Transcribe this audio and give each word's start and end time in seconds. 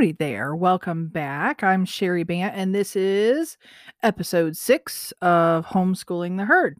Howdy 0.00 0.12
there. 0.12 0.56
Welcome 0.56 1.08
back. 1.08 1.62
I'm 1.62 1.84
Sherry 1.84 2.24
Bant, 2.24 2.54
and 2.56 2.74
this 2.74 2.96
is 2.96 3.58
episode 4.02 4.56
six 4.56 5.12
of 5.20 5.66
Homeschooling 5.66 6.38
the 6.38 6.46
Herd. 6.46 6.78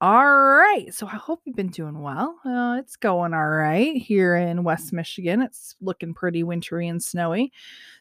All 0.00 0.26
right. 0.26 0.92
So 0.92 1.06
I 1.06 1.14
hope 1.14 1.42
you've 1.44 1.54
been 1.54 1.68
doing 1.68 2.00
well. 2.00 2.40
Uh, 2.44 2.78
it's 2.80 2.96
going 2.96 3.34
all 3.34 3.46
right 3.46 3.94
here 3.94 4.34
in 4.34 4.64
West 4.64 4.92
Michigan. 4.92 5.42
It's 5.42 5.76
looking 5.80 6.12
pretty 6.12 6.42
wintry 6.42 6.88
and 6.88 7.00
snowy. 7.00 7.52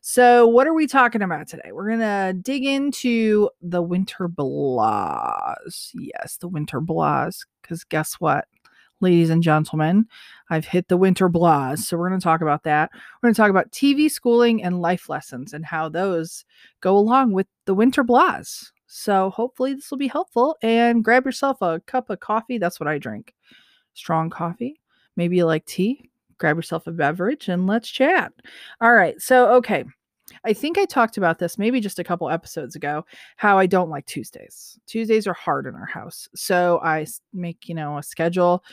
So, 0.01 0.47
what 0.47 0.65
are 0.65 0.73
we 0.73 0.87
talking 0.87 1.21
about 1.21 1.47
today? 1.47 1.71
We're 1.71 1.89
going 1.89 1.99
to 1.99 2.33
dig 2.41 2.65
into 2.65 3.51
the 3.61 3.83
winter 3.83 4.27
blahs. 4.27 5.91
Yes, 5.93 6.37
the 6.37 6.47
winter 6.47 6.81
blahs. 6.81 7.45
Because 7.61 7.83
guess 7.83 8.15
what? 8.15 8.47
Ladies 9.01 9.29
and 9.29 9.43
gentlemen. 9.43 10.05
I've 10.49 10.65
hit 10.65 10.87
the 10.87 10.97
winter 10.97 11.29
blahs. 11.29 11.79
So 11.79 11.97
we're 11.97 12.09
going 12.09 12.19
to 12.19 12.23
talk 12.23 12.41
about 12.41 12.63
that. 12.63 12.89
We're 12.93 13.27
going 13.27 13.33
to 13.33 13.41
talk 13.41 13.49
about 13.49 13.71
TV 13.71 14.09
schooling 14.09 14.63
and 14.63 14.81
life 14.81 15.09
lessons 15.09 15.53
and 15.53 15.65
how 15.65 15.89
those 15.89 16.45
go 16.81 16.97
along 16.97 17.33
with 17.33 17.47
the 17.65 17.73
winter 17.75 18.03
blahs. 18.03 18.71
So 18.87 19.29
hopefully 19.29 19.73
this 19.75 19.91
will 19.91 19.99
be 19.99 20.07
helpful 20.07 20.57
and 20.63 21.03
grab 21.03 21.25
yourself 21.25 21.61
a 21.61 21.79
cup 21.85 22.09
of 22.09 22.19
coffee. 22.19 22.57
That's 22.57 22.79
what 22.79 22.87
I 22.87 22.97
drink. 22.97 23.35
Strong 23.93 24.31
coffee. 24.31 24.79
Maybe 25.15 25.37
you 25.37 25.45
like 25.45 25.65
tea. 25.65 26.09
Grab 26.39 26.55
yourself 26.55 26.87
a 26.87 26.91
beverage 26.91 27.49
and 27.49 27.67
let's 27.67 27.89
chat. 27.89 28.33
All 28.81 28.93
right. 28.93 29.21
So, 29.21 29.53
okay. 29.55 29.83
I 30.43 30.53
think 30.53 30.77
I 30.77 30.85
talked 30.85 31.17
about 31.17 31.39
this 31.39 31.57
maybe 31.57 31.79
just 31.79 31.99
a 31.99 32.03
couple 32.03 32.29
episodes 32.29 32.75
ago 32.75 33.05
how 33.35 33.57
I 33.57 33.65
don't 33.65 33.89
like 33.89 34.05
Tuesdays. 34.05 34.79
Tuesdays 34.85 35.27
are 35.27 35.33
hard 35.33 35.65
in 35.65 35.75
our 35.75 35.85
house. 35.85 36.27
So 36.35 36.79
I 36.83 37.05
make, 37.33 37.67
you 37.67 37.75
know, 37.75 37.97
a 37.97 38.03
schedule 38.03 38.63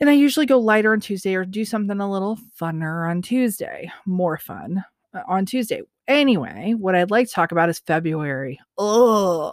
and 0.00 0.08
I 0.08 0.12
usually 0.12 0.46
go 0.46 0.58
lighter 0.58 0.92
on 0.92 1.00
Tuesday 1.00 1.34
or 1.34 1.44
do 1.44 1.64
something 1.64 2.00
a 2.00 2.10
little 2.10 2.38
funner 2.60 3.08
on 3.10 3.22
Tuesday, 3.22 3.90
more 4.06 4.38
fun 4.38 4.84
uh, 5.12 5.22
on 5.26 5.44
Tuesday. 5.44 5.82
Anyway, 6.06 6.74
what 6.78 6.94
I'd 6.94 7.10
like 7.10 7.26
to 7.28 7.34
talk 7.34 7.52
about 7.52 7.68
is 7.68 7.80
February. 7.80 8.60
Ugh. 8.78 9.52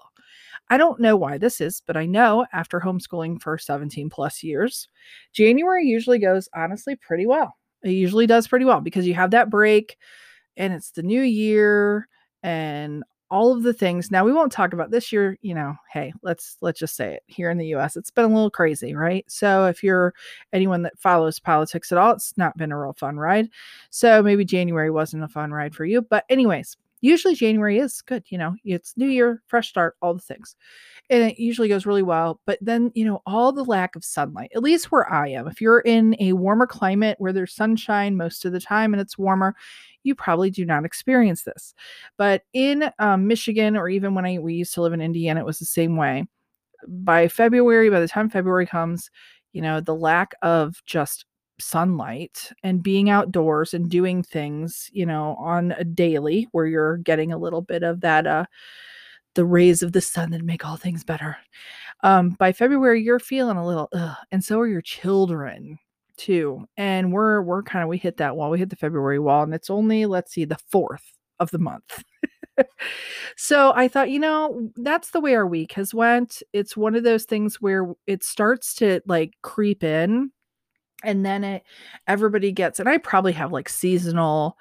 I 0.69 0.77
don't 0.77 0.99
know 0.99 1.15
why 1.15 1.37
this 1.37 1.61
is, 1.61 1.81
but 1.85 1.97
I 1.97 2.05
know 2.05 2.45
after 2.51 2.79
homeschooling 2.79 3.41
for 3.41 3.57
17 3.57 4.09
plus 4.09 4.41
years, 4.41 4.87
January 5.31 5.85
usually 5.85 6.17
goes 6.17 6.49
honestly 6.55 6.95
pretty 6.95 7.25
well. 7.27 7.55
It 7.83 7.91
usually 7.91 8.25
does 8.25 8.47
pretty 8.47 8.65
well 8.65 8.81
because 8.81 9.05
you 9.05 9.13
have 9.13 9.31
that 9.31 9.49
break 9.49 9.97
and 10.57 10.73
it's 10.73 10.91
the 10.91 11.03
new 11.03 11.21
year 11.21 12.07
and 12.43 13.03
all 13.31 13.51
of 13.51 13.63
the 13.63 13.73
things. 13.73 14.11
Now 14.11 14.23
we 14.23 14.31
won't 14.31 14.51
talk 14.51 14.73
about 14.73 14.91
this 14.91 15.11
year, 15.11 15.37
you 15.41 15.53
know, 15.55 15.75
hey, 15.91 16.13
let's 16.21 16.57
let's 16.61 16.79
just 16.79 16.95
say 16.95 17.15
it. 17.15 17.23
Here 17.27 17.49
in 17.49 17.57
the 17.57 17.73
US, 17.75 17.97
it's 17.97 18.11
been 18.11 18.25
a 18.25 18.29
little 18.29 18.51
crazy, 18.51 18.95
right? 18.95 19.25
So 19.27 19.65
if 19.65 19.83
you're 19.83 20.13
anyone 20.53 20.83
that 20.83 20.99
follows 20.99 21.39
politics 21.39 21.91
at 21.91 21.97
all, 21.97 22.11
it's 22.13 22.37
not 22.37 22.57
been 22.57 22.71
a 22.71 22.79
real 22.79 22.93
fun 22.93 23.17
ride. 23.17 23.49
So 23.89 24.21
maybe 24.21 24.45
January 24.45 24.91
wasn't 24.91 25.23
a 25.23 25.27
fun 25.27 25.51
ride 25.51 25.75
for 25.75 25.85
you, 25.85 26.01
but 26.01 26.25
anyways, 26.29 26.77
usually 27.01 27.35
January 27.35 27.79
is 27.79 28.01
good, 28.01 28.23
you 28.29 28.37
know. 28.37 28.55
It's 28.63 28.95
new 28.95 29.07
year, 29.07 29.41
fresh 29.47 29.69
start, 29.69 29.95
all 30.01 30.13
the 30.13 30.21
things. 30.21 30.55
And 31.09 31.23
it 31.23 31.37
usually 31.39 31.67
goes 31.67 31.85
really 31.85 32.01
well, 32.01 32.39
but 32.47 32.57
then, 32.61 32.91
you 32.95 33.05
know, 33.05 33.21
all 33.27 33.51
the 33.51 33.63
lack 33.63 33.95
of 33.95 34.03
sunlight. 34.03 34.51
At 34.55 34.63
least 34.63 34.91
where 34.91 35.11
I 35.11 35.27
am. 35.29 35.47
If 35.47 35.61
you're 35.61 35.81
in 35.81 36.15
a 36.19 36.33
warmer 36.33 36.65
climate 36.65 37.17
where 37.19 37.31
there's 37.31 37.53
sunshine 37.53 38.17
most 38.17 38.43
of 38.43 38.51
the 38.53 38.59
time 38.59 38.91
and 38.93 38.99
it's 38.99 39.17
warmer, 39.17 39.55
you 40.03 40.15
probably 40.15 40.49
do 40.49 40.65
not 40.65 40.83
experience 40.83 41.43
this. 41.43 41.75
But 42.17 42.43
in 42.53 42.89
um, 42.97 43.27
Michigan, 43.27 43.77
or 43.77 43.87
even 43.87 44.15
when 44.15 44.25
I 44.25 44.39
we 44.39 44.55
used 44.55 44.73
to 44.75 44.81
live 44.81 44.93
in 44.93 45.01
Indiana, 45.01 45.41
it 45.41 45.45
was 45.45 45.59
the 45.59 45.65
same 45.65 45.95
way. 45.95 46.25
By 46.87 47.27
February, 47.27 47.89
by 47.89 47.99
the 47.99 48.07
time 48.07 48.29
February 48.29 48.65
comes, 48.67 49.09
you 49.53 49.61
know, 49.61 49.81
the 49.81 49.95
lack 49.95 50.33
of 50.41 50.81
just 50.85 51.25
sunlight 51.59 52.51
and 52.63 52.83
being 52.83 53.09
outdoors 53.09 53.73
and 53.73 53.89
doing 53.89 54.21
things, 54.23 54.89
you 54.93 55.05
know, 55.05 55.35
on 55.39 55.73
a 55.77 55.83
daily 55.83 56.47
where 56.51 56.65
you're 56.67 56.97
getting 56.97 57.31
a 57.31 57.37
little 57.37 57.61
bit 57.61 57.83
of 57.83 58.01
that 58.01 58.27
uh 58.27 58.45
the 59.35 59.45
rays 59.45 59.83
of 59.83 59.91
the 59.91 60.01
sun 60.01 60.31
that 60.31 60.43
make 60.43 60.65
all 60.65 60.77
things 60.77 61.03
better. 61.03 61.37
Um, 62.03 62.31
by 62.31 62.51
February, 62.51 63.01
you're 63.01 63.19
feeling 63.19 63.57
a 63.57 63.65
little, 63.65 63.89
ugh, 63.93 64.15
and 64.31 64.43
so 64.43 64.59
are 64.59 64.67
your 64.67 64.81
children 64.81 65.79
too. 66.17 66.65
And 66.77 67.11
we're 67.11 67.41
we're 67.41 67.63
kind 67.63 67.83
of 67.83 67.89
we 67.89 67.97
hit 67.97 68.17
that 68.17 68.35
wall. 68.35 68.49
We 68.49 68.59
hit 68.59 68.69
the 68.69 68.75
February 68.75 69.19
wall, 69.19 69.43
and 69.43 69.53
it's 69.53 69.69
only 69.69 70.05
let's 70.05 70.31
see 70.33 70.45
the 70.45 70.57
fourth 70.69 71.13
of 71.39 71.51
the 71.51 71.59
month. 71.59 72.03
so 73.35 73.73
I 73.75 73.87
thought, 73.87 74.09
you 74.09 74.19
know, 74.19 74.71
that's 74.77 75.11
the 75.11 75.19
way 75.19 75.35
our 75.35 75.47
week 75.47 75.73
has 75.73 75.93
went. 75.93 76.41
It's 76.53 76.77
one 76.77 76.95
of 76.95 77.03
those 77.03 77.25
things 77.25 77.61
where 77.61 77.93
it 78.07 78.23
starts 78.23 78.73
to 78.75 79.01
like 79.05 79.33
creep 79.41 79.83
in, 79.83 80.31
and 81.03 81.25
then 81.25 81.43
it 81.43 81.63
everybody 82.07 82.51
gets. 82.51 82.79
And 82.79 82.89
I 82.89 82.97
probably 82.97 83.33
have 83.33 83.51
like 83.51 83.69
seasonal 83.69 84.57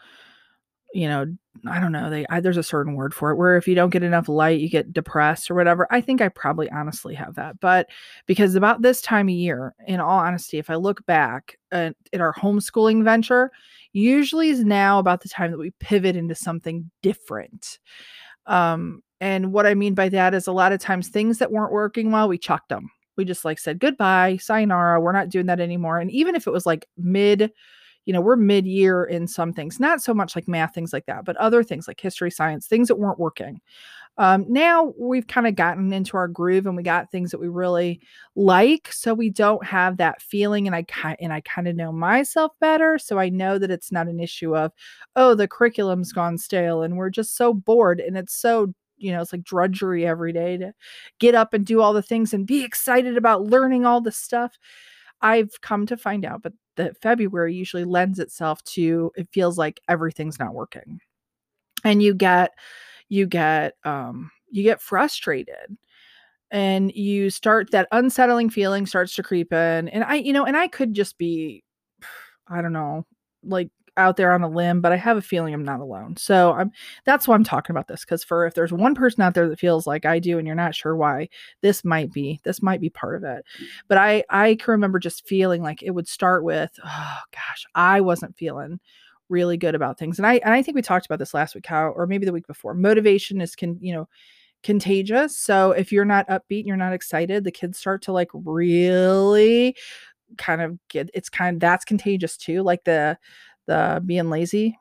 you 0.95 1.09
know, 1.09 1.27
I 1.67 1.81
don't 1.81 1.93
know, 1.93 2.09
they 2.09 2.25
I, 2.31 2.41
there's 2.41 2.57
a 2.57 2.63
certain 2.63 2.95
word 2.95 3.13
for 3.13 3.31
it 3.31 3.37
where 3.37 3.57
if 3.57 3.67
you 3.67 3.75
don't 3.75 3.91
get 3.91 4.05
enough 4.05 4.29
light, 4.29 4.61
you 4.61 4.71
get 4.71 4.93
depressed 4.93 5.51
or 5.51 5.55
whatever. 5.55 5.89
I 5.91 6.01
think 6.01 6.21
I 6.21 6.29
probably 6.29 6.71
honestly 6.71 7.15
have 7.15 7.35
that. 7.35 7.59
But 7.59 7.89
because 8.27 8.55
about 8.55 8.83
this 8.83 9.01
time 9.01 9.29
of 9.29 9.35
year, 9.35 9.75
in 9.87 9.99
all 9.99 10.19
honesty, 10.21 10.59
if 10.59 10.71
I 10.71 10.77
look 10.77 11.05
back 11.07 11.59
at, 11.73 11.97
at 12.13 12.21
our 12.21 12.33
homeschooling 12.33 13.03
venture, 13.03 13.51
usually 13.93 14.51
is 14.51 14.65
now 14.65 15.01
about 15.01 15.23
the 15.23 15.29
time 15.29 15.51
that 15.51 15.59
we 15.59 15.73
pivot 15.81 16.15
into 16.15 16.35
something 16.35 16.89
different. 17.03 17.81
Um, 18.47 19.03
and 19.21 19.53
what 19.53 19.67
I 19.67 19.75
mean 19.75 19.95
by 19.95 20.09
that 20.11 20.33
is 20.33 20.47
a 20.47 20.53
lot 20.53 20.73
of 20.73 20.81
times 20.81 21.09
things 21.09 21.39
that 21.39 21.51
weren't 21.51 21.73
working 21.73 22.13
well, 22.13 22.29
we 22.29 22.39
chucked 22.39 22.69
them. 22.69 22.91
We 23.17 23.25
just 23.25 23.45
like 23.45 23.59
said 23.59 23.81
goodbye, 23.81 24.39
sayonara, 24.41 25.01
we're 25.01 25.13
not 25.13 25.29
doing 25.29 25.47
that 25.47 25.61
anymore. 25.61 25.99
And 25.99 26.11
even 26.11 26.35
if 26.35 26.47
it 26.47 26.53
was 26.53 26.67
like 26.67 26.87
mid 26.97 27.51
you 28.05 28.13
know, 28.13 28.21
we're 28.21 28.37
mid 28.37 28.67
year 28.67 29.05
in 29.05 29.27
some 29.27 29.53
things, 29.53 29.81
not 29.81 30.03
so 30.03 30.15
much 30.15 30.37
like 30.37 30.49
math, 30.49 30.75
things 30.75 30.93
like 30.93 31.07
that, 31.07 31.25
but 31.25 31.37
other 31.37 31.63
things 31.63 31.89
like 31.89 32.01
history, 32.01 32.31
science, 32.31 32.67
things 32.67 32.89
that 32.89 32.97
weren't 32.97 33.19
working. 33.19 33.61
Um, 34.17 34.45
now 34.49 34.93
we've 34.97 35.27
kind 35.27 35.47
of 35.47 35.57
gotten 35.57 35.93
into 35.93 36.17
our 36.17 36.29
groove 36.29 36.67
and 36.67 36.77
we 36.77 36.85
got 36.85 37.11
things 37.11 37.33
that 37.33 37.41
we 37.41 37.49
really 37.49 38.01
like. 38.37 38.93
So 38.93 39.13
we 39.13 39.29
don't 39.29 39.65
have 39.67 39.97
that 39.97 40.23
feeling. 40.23 40.67
And 40.69 40.77
I 40.77 40.85
and 41.21 41.33
I 41.33 41.41
kind 41.41 41.67
of 41.67 41.75
know 41.75 41.93
myself 41.93 42.53
better. 42.61 42.99
So 42.99 43.19
I 43.19 43.29
know 43.29 43.59
that 43.59 43.71
it's 43.73 43.91
not 43.91 44.07
an 44.07 44.21
issue 44.21 44.57
of, 44.57 44.73
oh, 45.17 45.35
the 45.35 45.49
curriculum's 45.49 46.13
gone 46.13 46.39
stale 46.39 46.83
and 46.83 46.97
we're 46.97 47.11
just 47.11 47.37
so 47.37 47.53
bored 47.53 48.01
and 48.01 48.17
it's 48.17 48.35
so 48.35 48.73
you 48.97 49.11
know, 49.13 49.21
it's 49.21 49.33
like 49.33 49.43
drudgery 49.43 50.07
every 50.07 50.33
day 50.33 50.57
to 50.57 50.73
get 51.19 51.35
up 51.35 51.53
and 51.53 51.67
do 51.67 51.81
all 51.81 51.93
the 51.93 52.01
things 52.03 52.33
and 52.33 52.47
be 52.47 52.63
excited 52.63 53.17
about 53.17 53.43
learning 53.43 53.85
all 53.85 54.01
the 54.01 54.13
stuff. 54.13 54.57
I've 55.21 55.61
come 55.63 55.87
to 55.87 55.97
find 55.97 56.25
out, 56.25 56.43
but 56.43 56.53
that 56.77 57.01
February 57.01 57.55
usually 57.55 57.85
lends 57.85 58.19
itself 58.19 58.63
to 58.65 59.13
it 59.17 59.29
feels 59.33 59.59
like 59.59 59.81
everything's 59.89 60.39
not 60.39 60.55
working. 60.55 61.01
And 61.85 62.03
you 62.03 62.15
get 62.15 62.53
you 63.09 63.27
get 63.27 63.75
um 63.85 64.31
you 64.51 64.63
get 64.63 64.81
frustrated 64.81 65.77
and 66.51 66.93
you 66.95 67.31
start 67.31 67.71
that 67.73 67.89
unsettling 67.93 68.51
feeling 68.51 68.87
starts 68.87 69.15
to 69.17 69.23
creep 69.23 69.53
in 69.53 69.89
and 69.89 70.05
I 70.05 70.17
you 70.17 70.33
know 70.33 70.45
and 70.47 70.57
I 70.57 70.69
could 70.69 70.95
just 70.95 71.19
be 71.19 71.65
I 72.49 72.63
don't 72.63 72.73
know 72.73 73.07
like 73.43 73.71
out 73.97 74.17
there 74.17 74.33
on 74.33 74.43
a 74.43 74.49
limb, 74.49 74.81
but 74.81 74.93
I 74.93 74.97
have 74.97 75.17
a 75.17 75.23
feeling 75.23 75.55
I'm 75.55 75.65
not 75.65 75.81
alone. 75.81 76.17
So 76.17 76.53
I'm 76.53 76.73
that's 77.05 77.29
why 77.29 77.35
I'm 77.35 77.45
talking 77.45 77.75
about 77.75 77.89
this 77.89 78.01
because 78.01 78.25
for 78.25 78.47
if 78.47 78.55
there's 78.55 78.73
one 78.73 78.95
person 78.95 79.23
out 79.23 79.35
there 79.35 79.49
that 79.49 79.59
feels 79.59 79.87
like 79.87 80.05
I 80.05 80.19
do 80.19 80.39
and 80.39 80.47
you're 80.47 80.57
not 80.57 80.75
sure 80.75 80.97
why, 80.97 81.29
this 81.61 81.85
might 81.85 82.13
be 82.13 82.41
this 82.45 82.63
might 82.63 82.81
be 82.81 82.91
part 82.91 83.17
of 83.17 83.25
it. 83.25 83.45
But 83.89 83.99
I 83.99 84.25
I 84.31 84.57
can 84.57 84.73
remember 84.73 84.99
just 84.99 85.27
feeling 85.27 85.63
like 85.63 85.83
it 85.83 85.91
would 85.91 86.09
start 86.09 86.45
with, 86.45 86.71
oh 86.85 87.19
gosh, 87.33 87.67
I 87.75 88.01
wasn't 88.01 88.37
feeling 88.37 88.81
really 89.29 89.57
good 89.57 89.75
about 89.75 89.99
things. 89.99 90.19
And 90.19 90.27
I 90.27 90.35
and 90.45 90.53
I 90.53 90.63
think 90.63 90.75
we 90.75 90.83
talked 90.83 91.07
about 91.07 91.19
this 91.19 91.35
last 91.35 91.55
week 91.55 91.67
how 91.67 91.89
or 91.91 92.07
maybe 92.07 92.27
the 92.27 92.33
week 92.33 92.47
before. 92.47 92.75
Motivation 92.75 93.41
is 93.41 93.55
can, 93.55 93.79
you 93.81 93.95
know, 93.95 94.09
contagious. 94.63 95.37
So 95.39 95.73
if 95.73 95.93
you're 95.93 96.05
not 96.05 96.29
upbeat, 96.29 96.67
you're 96.67 96.77
not 96.77 96.95
excited, 96.95 97.45
the 97.45 97.53
kids 97.53 97.79
start 97.79 98.03
to 98.03 98.13
like 98.13 98.31
really 98.33 99.77
kind 100.39 100.63
of 100.63 100.79
get 100.89 101.11
it's 101.15 101.29
kind 101.29 101.57
of 101.57 101.61
that's 101.61 101.85
contagious 101.85 102.37
too. 102.37 102.63
Like 102.63 102.85
the 102.85 103.17
the 103.67 104.03
being 104.05 104.31
lazy, 104.31 104.79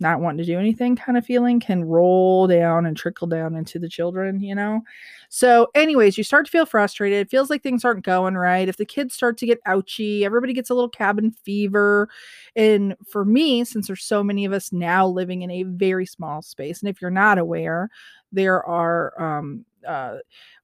not 0.00 0.20
wanting 0.20 0.38
to 0.38 0.44
do 0.44 0.58
anything 0.58 0.96
kind 0.96 1.16
of 1.16 1.24
feeling 1.24 1.60
can 1.60 1.84
roll 1.84 2.46
down 2.46 2.86
and 2.86 2.96
trickle 2.96 3.26
down 3.26 3.54
into 3.54 3.78
the 3.78 3.88
children, 3.88 4.40
you 4.40 4.54
know? 4.54 4.80
So, 5.28 5.68
anyways, 5.74 6.18
you 6.18 6.24
start 6.24 6.46
to 6.46 6.50
feel 6.52 6.66
frustrated. 6.66 7.20
It 7.20 7.30
feels 7.30 7.48
like 7.48 7.62
things 7.62 7.84
aren't 7.84 8.04
going 8.04 8.34
right. 8.34 8.68
If 8.68 8.76
the 8.76 8.84
kids 8.84 9.14
start 9.14 9.38
to 9.38 9.46
get 9.46 9.60
ouchy, 9.64 10.24
everybody 10.24 10.52
gets 10.52 10.68
a 10.68 10.74
little 10.74 10.90
cabin 10.90 11.30
fever. 11.30 12.08
And 12.54 12.96
for 13.08 13.24
me, 13.24 13.64
since 13.64 13.86
there's 13.86 14.04
so 14.04 14.22
many 14.22 14.44
of 14.44 14.52
us 14.52 14.72
now 14.72 15.06
living 15.06 15.42
in 15.42 15.50
a 15.50 15.62
very 15.62 16.04
small 16.04 16.42
space, 16.42 16.82
and 16.82 16.90
if 16.90 17.00
you're 17.00 17.10
not 17.10 17.38
aware, 17.38 17.88
there 18.32 18.62
are 18.64 19.20
um, 19.20 19.64
uh, 19.84 20.16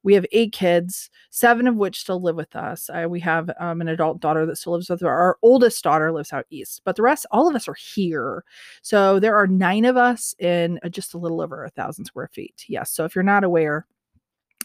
we 0.03 0.15
have 0.15 0.27
eight 0.33 0.53
kids, 0.53 1.11
seven 1.31 1.67
of 1.67 1.77
which 1.77 2.01
still 2.01 2.23
live 2.23 2.37
with 2.37 2.55
us. 2.57 2.89
We 3.09 3.21
have 3.21 3.51
um, 3.59 3.81
an 3.81 3.89
adult 3.89 4.21
daughter 4.21 4.47
that 4.47 4.57
still 4.57 4.75
lives 4.75 4.89
with 4.89 5.01
her. 5.01 5.09
Our 5.09 5.39
oldest 5.43 5.83
daughter 5.83 6.13
lives 6.13 6.33
out 6.33 6.47
east, 6.51 6.83
but 6.85 6.97
the 6.97 7.03
rest, 7.03 7.27
all 7.31 7.49
of 7.49 7.55
us 7.55 7.69
are 7.69 7.77
here. 7.95 8.45
So 8.83 9.19
there 9.21 9.37
are 9.37 9.47
nine 9.47 9.85
of 9.85 9.97
us 9.97 10.35
in 10.39 10.79
uh, 10.83 10.89
just 10.89 11.15
a 11.15 11.19
little 11.19 11.41
over 11.41 11.65
a 11.65 11.71
thousand 11.71 12.05
square 12.07 12.31
feet. 12.33 12.65
Yes. 12.69 12.91
So 12.91 13.05
if 13.05 13.15
you're 13.15 13.25
not 13.25 13.45
aware, 13.45 13.87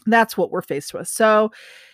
that's 0.06 0.36
what 0.36 0.50
we're 0.50 0.62
faced 0.62 0.94
with. 0.94 1.08
So 1.08 1.50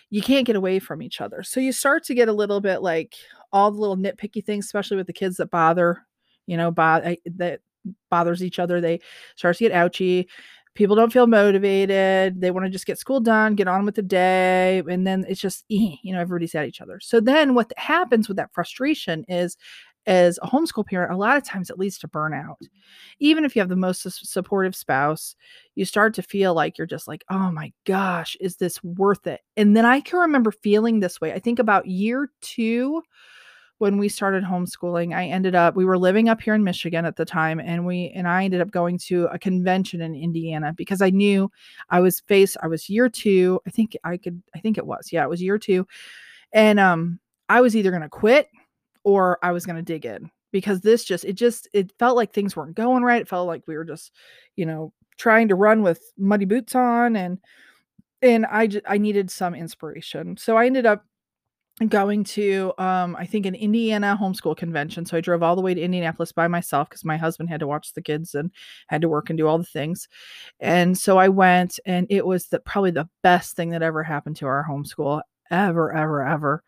you 0.09 0.21
can't 0.21 0.45
get 0.45 0.55
away 0.55 0.79
from 0.79 1.01
each 1.01 1.21
other. 1.21 1.41
So 1.43 1.59
you 1.59 1.71
start 1.71 2.03
to 2.05 2.13
get 2.13 2.27
a 2.27 2.33
little 2.33 2.59
bit 2.59 2.81
like 2.81 3.15
all 3.53 3.71
the 3.71 3.79
little 3.79 3.97
nitpicky 3.97 4.43
things, 4.43 4.65
especially 4.65 4.97
with 4.97 5.07
the 5.07 5.13
kids 5.13 5.37
that 5.37 5.49
bother, 5.49 6.05
you 6.45 6.57
know, 6.57 6.71
bother 6.71 7.15
that 7.25 7.61
bothers 8.09 8.43
each 8.43 8.59
other. 8.59 8.81
They 8.81 8.99
start 9.35 9.57
to 9.57 9.63
get 9.63 9.71
ouchy. 9.71 10.29
People 10.73 10.95
don't 10.95 11.11
feel 11.11 11.27
motivated. 11.27 12.39
They 12.39 12.51
want 12.51 12.65
to 12.65 12.69
just 12.71 12.85
get 12.85 12.97
school 12.97 13.19
done, 13.19 13.55
get 13.55 13.67
on 13.67 13.85
with 13.85 13.95
the 13.95 14.01
day. 14.01 14.81
And 14.89 15.05
then 15.05 15.25
it's 15.27 15.41
just, 15.41 15.65
eh, 15.71 15.95
you 16.01 16.13
know, 16.13 16.21
everybody's 16.21 16.55
at 16.55 16.65
each 16.65 16.81
other. 16.81 16.99
So 17.01 17.19
then 17.19 17.55
what 17.55 17.71
happens 17.77 18.27
with 18.27 18.37
that 18.37 18.53
frustration 18.53 19.25
is 19.27 19.57
as 20.07 20.39
a 20.41 20.47
homeschool 20.47 20.85
parent, 20.87 21.11
a 21.13 21.17
lot 21.17 21.37
of 21.37 21.43
times 21.43 21.69
it 21.69 21.77
leads 21.77 21.99
to 21.99 22.07
burnout. 22.07 22.55
Even 23.19 23.45
if 23.45 23.55
you 23.55 23.61
have 23.61 23.69
the 23.69 23.75
most 23.75 24.01
supportive 24.27 24.75
spouse, 24.75 25.35
you 25.75 25.85
start 25.85 26.13
to 26.15 26.23
feel 26.23 26.53
like 26.53 26.77
you're 26.77 26.87
just 26.87 27.07
like, 27.07 27.23
oh 27.29 27.51
my 27.51 27.71
gosh, 27.85 28.35
is 28.39 28.55
this 28.55 28.83
worth 28.83 29.27
it? 29.27 29.41
And 29.57 29.77
then 29.77 29.85
I 29.85 30.01
can 30.01 30.19
remember 30.19 30.51
feeling 30.51 30.99
this 30.99 31.21
way. 31.21 31.33
I 31.33 31.39
think 31.39 31.59
about 31.59 31.85
year 31.85 32.29
two 32.41 33.03
when 33.81 33.97
we 33.97 34.07
started 34.07 34.43
homeschooling, 34.43 35.11
I 35.11 35.25
ended 35.25 35.55
up 35.55 35.75
we 35.75 35.85
were 35.85 35.97
living 35.97 36.29
up 36.29 36.39
here 36.39 36.53
in 36.53 36.63
Michigan 36.63 37.03
at 37.03 37.15
the 37.15 37.25
time 37.25 37.59
and 37.59 37.83
we 37.83 38.11
and 38.15 38.27
I 38.27 38.43
ended 38.43 38.61
up 38.61 38.69
going 38.69 38.99
to 39.07 39.25
a 39.31 39.39
convention 39.39 40.01
in 40.01 40.13
Indiana 40.13 40.71
because 40.77 41.01
I 41.01 41.09
knew 41.09 41.51
I 41.89 41.99
was 41.99 42.19
faced 42.19 42.57
I 42.61 42.67
was 42.67 42.91
year 42.91 43.09
2. 43.09 43.59
I 43.65 43.71
think 43.71 43.97
I 44.03 44.17
could 44.17 44.39
I 44.53 44.59
think 44.59 44.77
it 44.77 44.85
was. 44.85 45.09
Yeah, 45.11 45.23
it 45.23 45.31
was 45.31 45.41
year 45.41 45.57
2. 45.57 45.87
And 46.53 46.79
um 46.79 47.19
I 47.49 47.61
was 47.61 47.75
either 47.75 47.89
going 47.89 48.03
to 48.03 48.07
quit 48.09 48.49
or 49.03 49.39
I 49.41 49.51
was 49.51 49.65
going 49.65 49.77
to 49.77 49.81
dig 49.81 50.05
in 50.05 50.29
because 50.51 50.81
this 50.81 51.03
just 51.03 51.25
it 51.25 51.33
just 51.33 51.67
it 51.73 51.91
felt 51.97 52.15
like 52.15 52.33
things 52.33 52.55
weren't 52.55 52.75
going 52.75 53.01
right. 53.01 53.23
It 53.23 53.27
felt 53.27 53.47
like 53.47 53.63
we 53.65 53.75
were 53.75 53.83
just, 53.83 54.11
you 54.55 54.67
know, 54.67 54.93
trying 55.17 55.47
to 55.47 55.55
run 55.55 55.81
with 55.81 56.03
muddy 56.19 56.45
boots 56.45 56.75
on 56.75 57.15
and 57.15 57.39
and 58.21 58.45
I 58.45 58.67
just 58.67 58.85
I 58.87 58.99
needed 58.99 59.31
some 59.31 59.55
inspiration. 59.55 60.37
So 60.37 60.55
I 60.55 60.67
ended 60.67 60.85
up 60.85 61.03
going 61.87 62.23
to 62.23 62.73
um 62.77 63.15
I 63.17 63.25
think 63.25 63.45
an 63.45 63.55
Indiana 63.55 64.17
homeschool 64.19 64.57
convention. 64.57 65.05
So 65.05 65.17
I 65.17 65.21
drove 65.21 65.43
all 65.43 65.55
the 65.55 65.61
way 65.61 65.73
to 65.73 65.81
Indianapolis 65.81 66.31
by 66.31 66.47
myself 66.47 66.89
because 66.89 67.05
my 67.05 67.17
husband 67.17 67.49
had 67.49 67.59
to 67.61 67.67
watch 67.67 67.93
the 67.93 68.01
kids 68.01 68.35
and 68.35 68.51
had 68.87 69.01
to 69.01 69.09
work 69.09 69.29
and 69.29 69.37
do 69.37 69.47
all 69.47 69.57
the 69.57 69.63
things. 69.63 70.07
And 70.59 70.97
so 70.97 71.17
I 71.17 71.29
went 71.29 71.79
and 71.85 72.07
it 72.09 72.25
was 72.25 72.47
the 72.47 72.59
probably 72.59 72.91
the 72.91 73.09
best 73.23 73.55
thing 73.55 73.69
that 73.71 73.81
ever 73.81 74.03
happened 74.03 74.37
to 74.37 74.45
our 74.47 74.65
homeschool 74.69 75.21
ever, 75.51 75.93
ever, 75.95 76.25
ever, 76.25 76.63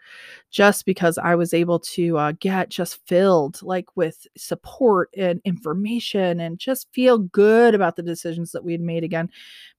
just 0.51 0.85
because 0.85 1.17
I 1.17 1.33
was 1.35 1.53
able 1.53 1.79
to 1.79 2.17
uh, 2.17 2.33
get 2.39 2.69
just 2.69 2.99
filled 3.07 3.61
like 3.63 3.87
with 3.95 4.27
support 4.37 5.09
and 5.17 5.41
information 5.45 6.39
and 6.39 6.59
just 6.59 6.87
feel 6.93 7.17
good 7.17 7.73
about 7.73 7.95
the 7.95 8.03
decisions 8.03 8.51
that 8.51 8.63
we 8.63 8.73
had 8.73 8.81
made 8.81 9.03
again, 9.03 9.29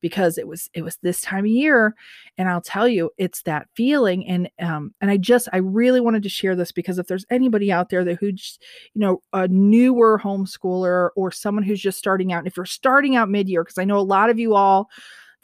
because 0.00 0.38
it 0.38 0.48
was 0.48 0.68
it 0.74 0.82
was 0.82 0.96
this 1.02 1.20
time 1.20 1.44
of 1.44 1.50
year, 1.50 1.94
and 2.38 2.48
I'll 2.48 2.60
tell 2.60 2.88
you, 2.88 3.10
it's 3.18 3.42
that 3.42 3.68
feeling, 3.76 4.26
and 4.26 4.50
um, 4.60 4.94
and 5.00 5.10
I 5.10 5.16
just 5.16 5.48
I 5.52 5.58
really 5.58 6.00
wanted 6.00 6.22
to 6.24 6.28
share 6.28 6.56
this 6.56 6.72
because 6.72 6.98
if 6.98 7.06
there's 7.06 7.26
anybody 7.30 7.70
out 7.70 7.90
there 7.90 8.04
that 8.04 8.18
who's 8.18 8.58
you 8.94 9.00
know 9.00 9.22
a 9.32 9.46
newer 9.48 10.18
homeschooler 10.18 11.10
or 11.16 11.30
someone 11.30 11.64
who's 11.64 11.80
just 11.80 11.98
starting 11.98 12.32
out, 12.32 12.46
if 12.46 12.56
you're 12.56 12.66
starting 12.66 13.16
out 13.16 13.30
mid 13.30 13.48
year, 13.48 13.62
because 13.62 13.78
I 13.78 13.84
know 13.84 13.98
a 13.98 14.00
lot 14.00 14.30
of 14.30 14.38
you 14.38 14.54
all 14.54 14.88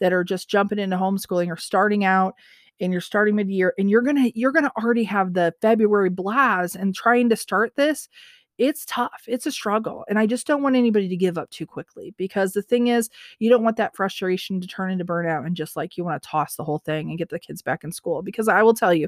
that 0.01 0.11
are 0.11 0.23
just 0.23 0.49
jumping 0.49 0.79
into 0.79 0.97
homeschooling 0.97 1.49
or 1.49 1.57
starting 1.57 2.03
out 2.03 2.35
and 2.81 2.91
you're 2.91 3.01
starting 3.01 3.35
mid-year 3.35 3.73
and 3.77 3.89
you're 3.89 4.01
gonna 4.01 4.31
you're 4.35 4.51
gonna 4.51 4.71
already 4.77 5.03
have 5.03 5.33
the 5.33 5.53
february 5.61 6.09
blast 6.09 6.75
and 6.75 6.93
trying 6.93 7.29
to 7.29 7.35
start 7.35 7.73
this 7.75 8.09
it's 8.57 8.85
tough 8.85 9.23
it's 9.27 9.45
a 9.45 9.51
struggle 9.51 10.03
and 10.09 10.19
i 10.19 10.25
just 10.25 10.45
don't 10.45 10.61
want 10.61 10.75
anybody 10.75 11.07
to 11.07 11.15
give 11.15 11.37
up 11.37 11.49
too 11.51 11.65
quickly 11.65 12.13
because 12.17 12.51
the 12.51 12.61
thing 12.61 12.87
is 12.87 13.09
you 13.39 13.49
don't 13.49 13.63
want 13.63 13.77
that 13.77 13.95
frustration 13.95 14.59
to 14.59 14.67
turn 14.67 14.91
into 14.91 15.05
burnout 15.05 15.45
and 15.45 15.55
just 15.55 15.75
like 15.75 15.97
you 15.97 16.03
want 16.03 16.21
to 16.21 16.27
toss 16.27 16.55
the 16.55 16.63
whole 16.63 16.79
thing 16.79 17.09
and 17.09 17.17
get 17.17 17.29
the 17.29 17.39
kids 17.39 17.61
back 17.61 17.83
in 17.83 17.91
school 17.91 18.21
because 18.21 18.47
i 18.47 18.61
will 18.61 18.73
tell 18.73 18.93
you 18.93 19.07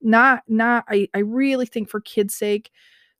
not 0.00 0.42
not 0.46 0.84
i, 0.88 1.08
I 1.14 1.18
really 1.18 1.66
think 1.66 1.88
for 1.88 2.00
kids 2.00 2.34
sake 2.34 2.70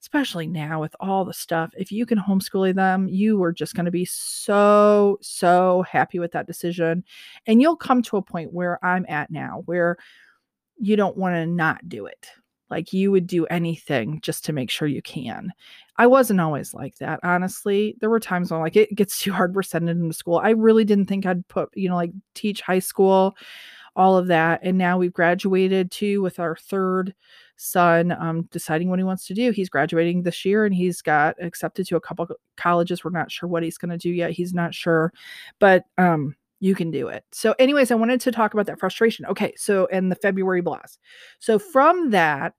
especially 0.07 0.47
now 0.47 0.81
with 0.81 0.95
all 1.01 1.25
the 1.25 1.35
stuff, 1.35 1.73
if 1.77 1.91
you 1.91 2.07
can 2.07 2.17
homeschool 2.17 2.73
them, 2.73 3.09
you 3.09 3.43
are 3.43 3.53
just 3.53 3.75
going 3.75 3.87
to 3.87 3.91
be 3.91 4.05
so, 4.05 5.19
so 5.21 5.83
happy 5.91 6.21
with 6.21 6.31
that 6.31 6.47
decision. 6.47 7.03
And 7.49 7.61
you'll 7.61 7.77
come 7.77 8.03
to 8.03 8.17
a 8.17 8.23
point 8.23 8.53
where 8.53 8.79
I'm 8.85 9.05
at 9.09 9.33
now, 9.33 9.65
where 9.67 9.97
you 10.79 10.95
don't 10.95 11.17
want 11.17 11.35
to 11.35 11.45
not 11.45 11.89
do 11.89 12.07
it. 12.07 12.29
Like 12.71 12.93
you 12.93 13.11
would 13.11 13.27
do 13.27 13.47
anything 13.47 14.21
just 14.21 14.45
to 14.45 14.53
make 14.53 14.71
sure 14.71 14.87
you 14.87 15.03
can. 15.03 15.53
I 15.97 16.07
wasn't 16.07 16.41
always 16.41 16.73
like 16.73 16.95
that, 16.99 17.19
honestly. 17.25 17.97
There 18.01 18.11
were 18.11 18.21
times 18.21 18.53
when 18.53 18.61
like 18.61 18.77
it 18.77 18.95
gets 18.95 19.19
too 19.21 19.33
hard, 19.33 19.57
we're 19.57 19.65
sending 19.65 19.99
them 19.99 20.11
to 20.11 20.17
school. 20.17 20.39
I 20.39 20.51
really 20.51 20.85
didn't 20.85 21.07
think 21.07 21.27
I'd 21.27 21.49
put, 21.49 21.71
you 21.75 21.89
know, 21.89 21.97
like 21.97 22.13
teach 22.35 22.61
high 22.61 22.79
school, 22.79 23.37
all 23.97 24.17
of 24.17 24.29
that. 24.29 24.61
And 24.63 24.79
now 24.79 24.99
we've 24.99 25.13
graduated 25.13 25.91
too 25.91 26.23
with 26.23 26.39
our 26.39 26.55
third 26.55 27.13
son 27.57 28.13
um, 28.13 28.43
deciding 28.51 28.89
what 28.89 28.99
he 28.99 29.05
wants 29.05 29.27
to 29.27 29.35
do. 29.35 29.51
He's 29.51 29.69
graduating 29.69 30.23
this 30.23 30.45
year 30.45 30.65
and 30.65 30.75
he's 30.75 31.03
got 31.03 31.37
accepted 31.41 31.87
to 31.89 31.97
a 31.97 32.01
couple 32.01 32.29
colleges. 32.57 33.05
We're 33.05 33.11
not 33.11 33.31
sure 33.31 33.49
what 33.49 33.63
he's 33.63 33.79
going 33.79 33.91
to 33.91 33.99
do 33.99 34.11
yet. 34.11 34.31
He's 34.31 34.55
not 34.55 34.75
sure, 34.75 35.13
but 35.59 35.85
um, 35.99 36.37
you 36.61 36.75
can 36.75 36.91
do 36.91 37.09
it. 37.09 37.25
So, 37.33 37.55
anyways, 37.59 37.91
I 37.91 37.97
wanted 37.97 38.21
to 38.23 38.33
talk 38.33 38.55
about 38.55 38.67
that 38.67 38.79
frustration. 38.79 39.27
Okay, 39.27 39.53
so 39.57 39.89
and 39.93 40.11
the 40.11 40.17
February 40.17 40.61
blast. 40.61 40.99
So 41.39 41.59
from 41.59 42.11
that, 42.11 42.55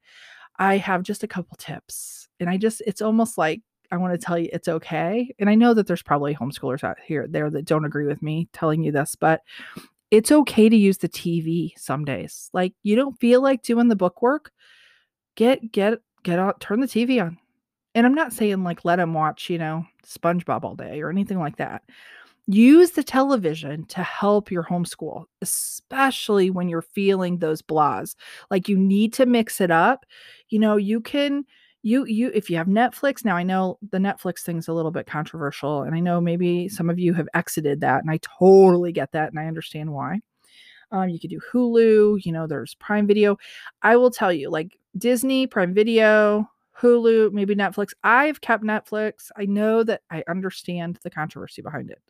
I 0.60 0.78
have 0.78 1.04
just 1.04 1.24
a 1.24 1.28
couple 1.28 1.56
tips, 1.58 2.28
and 2.40 2.50
I 2.50 2.58
just 2.58 2.82
it's 2.86 3.02
almost 3.02 3.38
like 3.38 3.62
I 3.92 3.98
want 3.98 4.14
to 4.14 4.24
tell 4.24 4.38
you 4.38 4.50
it's 4.52 4.68
okay. 4.68 5.34
And 5.40 5.50
I 5.50 5.56
know 5.56 5.74
that 5.74 5.88
there's 5.88 6.04
probably 6.04 6.36
homeschoolers 6.36 6.84
out 6.84 6.98
here 7.06 7.28
there 7.28 7.50
that 7.50 7.66
don't 7.66 7.86
agree 7.86 8.06
with 8.06 8.22
me 8.22 8.50
telling 8.54 8.84
you 8.84 8.92
this, 8.92 9.16
but 9.16 9.42
it's 10.12 10.32
okay 10.32 10.70
to 10.70 10.76
use 10.76 11.00
the 11.00 11.10
TV 11.10 11.72
some 11.78 12.06
days. 12.06 12.50
Like 12.54 12.74
you 12.84 12.96
don't 12.96 13.20
feel 13.20 13.42
like 13.42 13.62
doing 13.62 13.88
the 13.88 13.96
book 13.96 14.22
work, 14.22 14.52
get 15.38 15.72
get 15.72 16.00
get 16.24 16.40
out 16.40 16.60
turn 16.60 16.82
the 16.82 16.88
TV 16.88 17.24
on. 17.24 17.38
And 17.96 18.06
I'm 18.06 18.14
not 18.14 18.34
saying 18.34 18.64
like 18.66 18.84
let 18.84 18.98
them 18.98 19.14
watch, 19.14 19.50
you 19.50 19.58
know, 19.58 19.86
SpongeBob 20.06 20.66
all 20.66 20.76
day 20.76 21.02
or 21.02 21.10
anything 21.10 21.40
like 21.40 21.56
that. 21.56 21.84
Use 22.48 22.92
the 22.92 23.04
television 23.04 23.86
to 23.86 24.04
help 24.04 24.52
your 24.52 24.64
homeschool, 24.64 25.26
especially 25.42 26.50
when 26.50 26.70
you're 26.70 26.82
feeling 26.82 27.38
those 27.38 27.62
blahs. 27.62 28.16
Like 28.52 28.68
you 28.68 28.78
need 28.78 29.14
to 29.14 29.26
mix 29.26 29.62
it 29.62 29.72
up. 29.72 30.06
You 30.50 30.60
know, 30.60 30.76
you 30.76 31.00
can 31.02 31.46
you 31.84 32.06
you 32.06 32.32
if 32.34 32.50
you 32.50 32.58
have 32.58 32.68
Netflix 32.68 33.24
now 33.24 33.36
I 33.36 33.44
know 33.44 33.78
the 33.92 34.00
Netflix 34.00 34.40
thing's 34.40 34.68
a 34.68 34.74
little 34.74 34.92
bit 34.92 35.06
controversial 35.06 35.84
and 35.84 35.96
I 35.96 36.00
know 36.00 36.20
maybe 36.20 36.68
some 36.68 36.90
of 36.90 37.00
you 37.00 37.14
have 37.14 37.30
exited 37.34 37.82
that 37.82 38.02
and 38.02 38.10
I 38.10 38.20
totally 38.40 38.92
get 38.92 39.12
that 39.12 39.30
and 39.30 39.40
I 39.40 39.46
understand 39.46 39.94
why. 39.94 40.20
Um, 40.92 41.10
you 41.10 41.20
could 41.20 41.30
do 41.30 41.42
Hulu, 41.52 42.24
you 42.26 42.32
know, 42.32 42.48
there's 42.48 42.76
Prime 42.76 43.08
Video. 43.08 43.38
I 43.82 43.98
will 43.98 44.12
tell 44.12 44.32
you, 44.32 44.50
like 44.50 44.78
Disney, 44.98 45.48
Prime 45.48 45.74
Video, 45.74 46.50
Hulu, 46.80 47.32
maybe 47.32 47.56
Netflix. 47.56 47.90
I've 48.04 48.42
kept 48.42 48.64
Netflix. 48.64 49.32
I 49.36 49.46
know 49.46 49.84
that 49.84 50.02
I 50.12 50.24
understand 50.28 51.00
the 51.04 51.10
controversy 51.10 51.62
behind 51.62 51.90
it. 51.90 52.02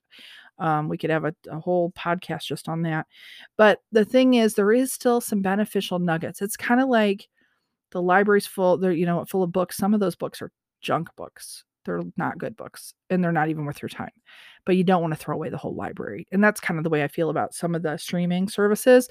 Um, 0.60 0.90
we 0.90 0.98
could 0.98 1.10
have 1.10 1.24
a, 1.24 1.36
a, 1.50 1.60
whole 1.60 1.92
podcast 1.92 2.46
just 2.46 2.68
on 2.68 2.82
that. 2.82 3.06
But 3.58 3.80
the 3.92 4.04
thing 4.04 4.34
is, 4.34 4.56
there 4.56 4.72
is 4.72 4.92
still 4.92 5.22
some 5.22 5.42
beneficial 5.42 6.00
nuggets. 6.00 6.42
It's 6.42 6.58
kind 6.58 6.82
of 6.82 6.90
like 6.90 7.30
the 7.92 8.02
library's 8.02 8.48
full, 8.48 8.78
they're, 8.78 8.92
you 8.92 9.06
know, 9.06 9.24
full 9.26 9.44
of 9.44 9.52
books. 9.52 9.78
Some 9.78 9.94
of 9.94 10.00
those 10.00 10.16
books 10.16 10.42
are 10.42 10.52
junk 10.82 11.10
books. 11.16 11.64
They're 11.86 12.02
not 12.18 12.40
good 12.40 12.58
books 12.58 12.94
and 13.10 13.24
they're 13.24 13.32
not 13.32 13.50
even 13.50 13.66
worth 13.66 13.82
your 13.82 13.90
time. 13.90 14.12
But 14.66 14.76
you 14.76 14.84
don't 14.84 15.02
want 15.02 15.14
to 15.14 15.20
throw 15.20 15.36
away 15.36 15.50
the 15.50 15.58
whole 15.58 15.76
library. 15.76 16.28
And 16.32 16.44
that's 16.44 16.60
kind 16.60 16.78
of 16.78 16.84
the 16.84 16.90
way 16.90 17.04
I 17.04 17.08
feel 17.08 17.30
about 17.30 17.54
some 17.54 17.76
of 17.76 17.84
the 17.84 17.96
streaming 17.98 18.50
services. 18.50 19.08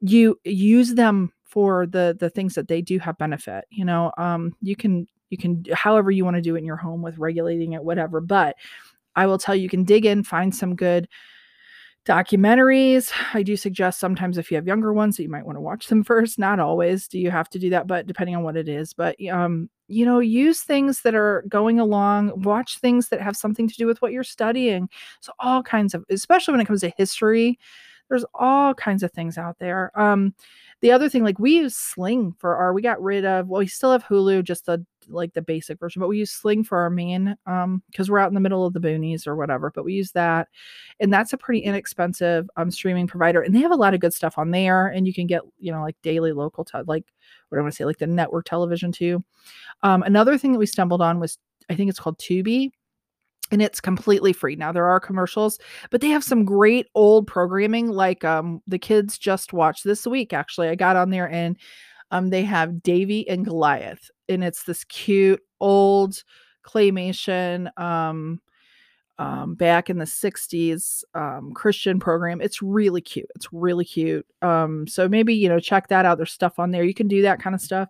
You 0.00 0.38
use 0.44 0.94
them 0.94 1.32
for 1.52 1.86
the 1.86 2.16
the 2.18 2.30
things 2.30 2.54
that 2.54 2.66
they 2.66 2.80
do 2.80 2.98
have 2.98 3.18
benefit. 3.18 3.66
You 3.70 3.84
know, 3.84 4.10
um, 4.16 4.56
you 4.62 4.74
can 4.74 5.06
you 5.28 5.36
can 5.36 5.64
however 5.74 6.10
you 6.10 6.24
want 6.24 6.36
to 6.36 6.42
do 6.42 6.56
it 6.56 6.60
in 6.60 6.64
your 6.64 6.76
home 6.76 7.02
with 7.02 7.18
regulating 7.18 7.74
it, 7.74 7.84
whatever. 7.84 8.20
But 8.22 8.56
I 9.14 9.26
will 9.26 9.38
tell 9.38 9.54
you, 9.54 9.62
you 9.62 9.68
can 9.68 9.84
dig 9.84 10.06
in, 10.06 10.24
find 10.24 10.54
some 10.54 10.74
good 10.74 11.08
documentaries 12.04 13.12
i 13.32 13.44
do 13.44 13.56
suggest 13.56 14.00
sometimes 14.00 14.36
if 14.36 14.50
you 14.50 14.56
have 14.56 14.66
younger 14.66 14.92
ones 14.92 15.16
that 15.16 15.22
you 15.22 15.28
might 15.28 15.46
want 15.46 15.54
to 15.54 15.60
watch 15.60 15.86
them 15.86 16.02
first 16.04 16.36
not 16.36 16.58
always 16.58 17.06
do 17.06 17.16
you 17.16 17.30
have 17.30 17.48
to 17.48 17.60
do 17.60 17.70
that 17.70 17.86
but 17.86 18.08
depending 18.08 18.34
on 18.34 18.42
what 18.42 18.56
it 18.56 18.68
is 18.68 18.92
but 18.92 19.14
um 19.30 19.70
you 19.86 20.04
know 20.04 20.18
use 20.18 20.62
things 20.62 21.02
that 21.02 21.14
are 21.14 21.44
going 21.48 21.78
along 21.78 22.32
watch 22.42 22.78
things 22.78 23.08
that 23.08 23.20
have 23.20 23.36
something 23.36 23.68
to 23.68 23.76
do 23.76 23.86
with 23.86 24.02
what 24.02 24.10
you're 24.10 24.24
studying 24.24 24.88
so 25.20 25.32
all 25.38 25.62
kinds 25.62 25.94
of 25.94 26.04
especially 26.10 26.50
when 26.50 26.60
it 26.60 26.64
comes 26.64 26.80
to 26.80 26.92
history 26.96 27.56
there's 28.08 28.24
all 28.34 28.74
kinds 28.74 29.04
of 29.04 29.12
things 29.12 29.38
out 29.38 29.56
there 29.60 29.92
um 29.94 30.34
the 30.82 30.92
other 30.92 31.08
thing 31.08 31.24
like 31.24 31.38
we 31.38 31.56
use 31.56 31.74
sling 31.74 32.34
for 32.38 32.56
our 32.56 32.74
we 32.74 32.82
got 32.82 33.02
rid 33.02 33.24
of 33.24 33.48
well 33.48 33.60
we 33.60 33.66
still 33.66 33.92
have 33.92 34.04
hulu 34.04 34.44
just 34.44 34.66
the 34.66 34.84
like 35.08 35.32
the 35.34 35.42
basic 35.42 35.78
version, 35.78 36.00
but 36.00 36.08
we 36.08 36.18
use 36.18 36.30
Sling 36.30 36.64
for 36.64 36.78
our 36.78 36.90
main 36.90 37.36
um 37.46 37.82
because 37.90 38.10
we're 38.10 38.18
out 38.18 38.28
in 38.28 38.34
the 38.34 38.40
middle 38.40 38.64
of 38.64 38.72
the 38.72 38.80
boonies 38.80 39.26
or 39.26 39.36
whatever. 39.36 39.70
But 39.74 39.84
we 39.84 39.94
use 39.94 40.12
that, 40.12 40.48
and 41.00 41.12
that's 41.12 41.32
a 41.32 41.38
pretty 41.38 41.60
inexpensive 41.60 42.48
um 42.56 42.70
streaming 42.70 43.06
provider, 43.06 43.42
and 43.42 43.54
they 43.54 43.60
have 43.60 43.72
a 43.72 43.76
lot 43.76 43.94
of 43.94 44.00
good 44.00 44.14
stuff 44.14 44.38
on 44.38 44.50
there, 44.50 44.88
and 44.88 45.06
you 45.06 45.14
can 45.14 45.26
get 45.26 45.42
you 45.58 45.72
know 45.72 45.82
like 45.82 45.96
daily 46.02 46.32
local 46.32 46.64
te- 46.64 46.78
like 46.86 47.04
what 47.48 47.58
I 47.58 47.62
want 47.62 47.72
to 47.72 47.76
say 47.76 47.84
like 47.84 47.98
the 47.98 48.06
network 48.06 48.46
television 48.46 48.92
too. 48.92 49.24
Um, 49.82 50.02
another 50.02 50.38
thing 50.38 50.52
that 50.52 50.58
we 50.58 50.66
stumbled 50.66 51.02
on 51.02 51.20
was 51.20 51.38
I 51.70 51.74
think 51.74 51.90
it's 51.90 52.00
called 52.00 52.18
Tubi 52.18 52.70
and 53.52 53.62
it's 53.62 53.80
completely 53.80 54.32
free. 54.32 54.56
Now 54.56 54.72
there 54.72 54.86
are 54.86 54.98
commercials, 54.98 55.58
but 55.90 56.00
they 56.00 56.08
have 56.08 56.24
some 56.24 56.44
great 56.44 56.88
old 56.94 57.26
programming 57.28 57.88
like 57.88 58.24
um 58.24 58.60
the 58.66 58.78
kids 58.78 59.18
just 59.18 59.52
watched 59.52 59.84
this 59.84 60.06
week 60.06 60.32
actually. 60.32 60.68
I 60.68 60.74
got 60.74 60.96
on 60.96 61.10
there 61.10 61.30
and 61.30 61.56
um, 62.10 62.28
they 62.28 62.42
have 62.42 62.82
Davey 62.82 63.26
and 63.28 63.44
Goliath, 63.44 64.10
and 64.28 64.44
it's 64.44 64.64
this 64.64 64.84
cute 64.84 65.40
old 65.60 66.22
claymation 66.62 67.76
um, 67.80 68.40
um, 69.18 69.54
back 69.54 69.88
in 69.88 69.98
the 69.98 70.04
60s 70.04 71.04
um, 71.14 71.52
Christian 71.54 71.98
program. 71.98 72.40
It's 72.40 72.60
really 72.60 73.00
cute. 73.00 73.30
It's 73.34 73.48
really 73.50 73.84
cute. 73.84 74.26
Um, 74.42 74.86
so 74.86 75.08
maybe, 75.08 75.34
you 75.34 75.48
know, 75.48 75.58
check 75.58 75.88
that 75.88 76.04
out. 76.04 76.18
There's 76.18 76.32
stuff 76.32 76.58
on 76.58 76.70
there. 76.70 76.84
You 76.84 76.94
can 76.94 77.08
do 77.08 77.22
that 77.22 77.40
kind 77.40 77.54
of 77.54 77.60
stuff. 77.60 77.88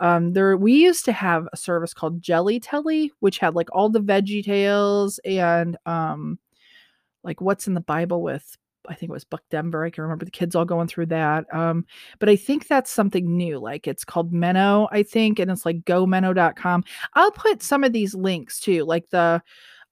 Um, 0.00 0.32
there 0.32 0.56
we 0.56 0.72
used 0.72 1.04
to 1.06 1.12
have 1.12 1.48
a 1.52 1.56
service 1.56 1.94
called 1.94 2.22
Jelly 2.22 2.60
Telly, 2.60 3.12
which 3.20 3.38
had 3.38 3.54
like 3.54 3.68
all 3.72 3.88
the 3.88 4.00
Veggie 4.00 4.44
Tales 4.44 5.18
and 5.24 5.76
um 5.86 6.38
like 7.24 7.40
what's 7.40 7.66
in 7.66 7.74
the 7.74 7.80
Bible 7.80 8.22
with 8.22 8.56
I 8.88 8.94
think 8.94 9.10
it 9.10 9.12
was 9.12 9.24
Buck 9.24 9.42
Denver. 9.50 9.84
I 9.84 9.90
can 9.90 10.02
remember 10.02 10.24
the 10.24 10.30
kids 10.30 10.54
all 10.54 10.64
going 10.64 10.88
through 10.88 11.06
that. 11.06 11.52
Um, 11.54 11.84
but 12.18 12.28
I 12.28 12.36
think 12.36 12.66
that's 12.66 12.90
something 12.90 13.36
new. 13.36 13.58
Like 13.58 13.86
it's 13.86 14.04
called 14.04 14.32
Minno, 14.32 14.88
I 14.90 15.02
think, 15.02 15.38
and 15.38 15.50
it's 15.50 15.66
like 15.66 15.84
gominno.com. 15.84 16.84
I'll 17.14 17.30
put 17.32 17.62
some 17.62 17.84
of 17.84 17.92
these 17.92 18.14
links 18.14 18.60
too, 18.60 18.84
like 18.84 19.10
the 19.10 19.42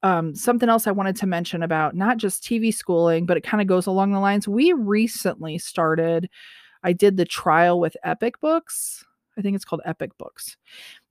um, 0.03 0.35
something 0.35 0.69
else 0.69 0.87
I 0.87 0.93
wanted 0.93 1.17
to 1.17 1.27
mention 1.27 1.63
about 1.63 1.95
not 1.95 2.19
just 2.19 2.45
TV 2.45 2.73
schooling, 2.73 3.27
but 3.27 3.37
it 3.37 3.43
kind 3.43 3.61
of 3.61 3.67
goes 3.67 3.87
along 3.87 4.13
the 4.13 4.21
lines. 4.21 4.47
We 4.47 4.73
recently 4.73 5.59
started, 5.59 6.31
I 6.83 6.93
did 6.93 7.17
the 7.17 7.25
trial 7.25 7.81
with 7.81 7.97
Epic 8.05 8.41
Books. 8.41 9.05
I 9.39 9.43
think 9.43 9.55
it's 9.55 9.65
called 9.65 9.83
Epic 9.85 10.17
Books 10.19 10.57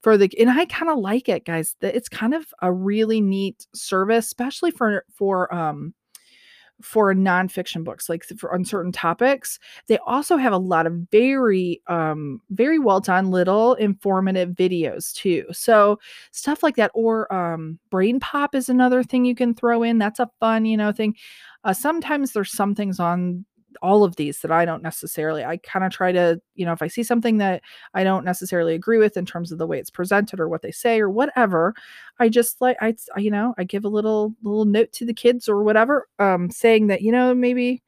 for 0.02 0.18
the 0.18 0.30
and 0.40 0.50
I 0.50 0.66
kind 0.66 0.92
of 0.92 0.98
like 0.98 1.30
it, 1.30 1.46
guys. 1.46 1.76
It's 1.82 2.10
kind 2.10 2.34
of 2.34 2.54
a 2.62 2.72
really 2.72 3.22
neat 3.22 3.68
service, 3.74 4.26
especially 4.26 4.72
for 4.72 5.06
for 5.16 5.54
um 5.54 5.94
for 6.82 7.14
nonfiction 7.14 7.84
books, 7.84 8.10
like 8.10 8.24
for 8.38 8.54
on 8.54 8.66
certain 8.66 8.92
topics. 8.92 9.60
They 9.88 9.98
also 10.00 10.38
have 10.38 10.54
a 10.54 10.58
lot 10.58 10.88
of 10.88 10.94
very, 11.12 11.82
um, 11.88 12.42
very 12.50 12.80
well 12.80 13.00
done 13.00 13.32
little 13.32 13.76
informative 13.76 14.50
videos 14.50 15.14
too. 15.14 15.46
So 15.52 16.00
stuff 16.32 16.64
like 16.64 16.76
that, 16.76 16.92
or 16.94 17.32
um, 17.34 17.80
Brain 17.90 18.20
Pop 18.20 18.56
is 18.56 18.70
another 18.70 19.04
thing 19.04 19.26
you 19.26 19.36
can 19.36 19.54
throw 19.54 19.84
in. 19.84 19.98
That's 19.98 20.20
a 20.20 20.30
fun, 20.40 20.66
you 20.66 20.78
know, 20.78 20.92
thing. 20.92 21.16
Uh, 21.64 21.74
sometimes 21.74 22.32
there's 22.32 22.52
some 22.52 22.76
things 22.76 23.00
on 23.00 23.46
all 23.82 24.04
of 24.04 24.16
these 24.16 24.40
that 24.40 24.52
I 24.52 24.66
don't 24.66 24.84
necessarily, 24.84 25.44
I 25.44 25.58
kind 25.58 25.86
of 25.86 25.92
try 25.92 26.12
to, 26.12 26.42
you 26.56 26.66
know, 26.66 26.74
if 26.74 26.82
I 26.82 26.88
see 26.88 27.04
something 27.04 27.38
that 27.38 27.62
I 27.94 28.04
don't 28.04 28.26
necessarily 28.26 28.76
agree 28.76 28.98
with 28.98 29.18
in 29.18 29.26
terms 29.26 29.52
of 29.52 29.58
the 29.58 29.68
way 29.68 29.80
it's 29.80 29.90
presented 29.90 30.40
or 30.40 30.50
what 30.50 30.62
they 30.62 30.72
say 30.72 31.00
or 31.00 31.10
whatever, 31.10 31.74
I 32.20 32.30
just 32.30 32.62
like, 32.62 32.78
I, 32.82 32.96
you 33.18 33.32
know, 33.32 33.54
I 33.58 33.64
give 33.64 33.86
a 33.86 33.90
little, 33.90 34.34
little 34.44 34.66
note 34.66 34.92
to 34.94 35.06
the 35.06 35.14
kids 35.14 35.50
or 35.50 35.64
whatever, 35.64 36.08
um, 36.20 36.50
saying 36.50 36.88
that, 36.88 37.02
you 37.02 37.12
know, 37.12 37.34
maybe, 37.34 37.84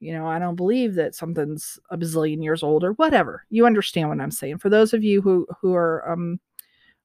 you 0.00 0.12
know, 0.12 0.26
I 0.26 0.38
don't 0.38 0.56
believe 0.56 0.94
that 0.94 1.14
something's 1.14 1.78
a 1.90 1.96
bazillion 1.96 2.42
years 2.42 2.62
old 2.62 2.84
or 2.84 2.92
whatever. 2.94 3.44
You 3.50 3.66
understand 3.66 4.08
what 4.08 4.20
I'm 4.20 4.30
saying. 4.30 4.58
For 4.58 4.68
those 4.68 4.92
of 4.92 5.04
you 5.04 5.22
who, 5.22 5.46
who 5.60 5.74
are, 5.74 6.10
um, 6.10 6.40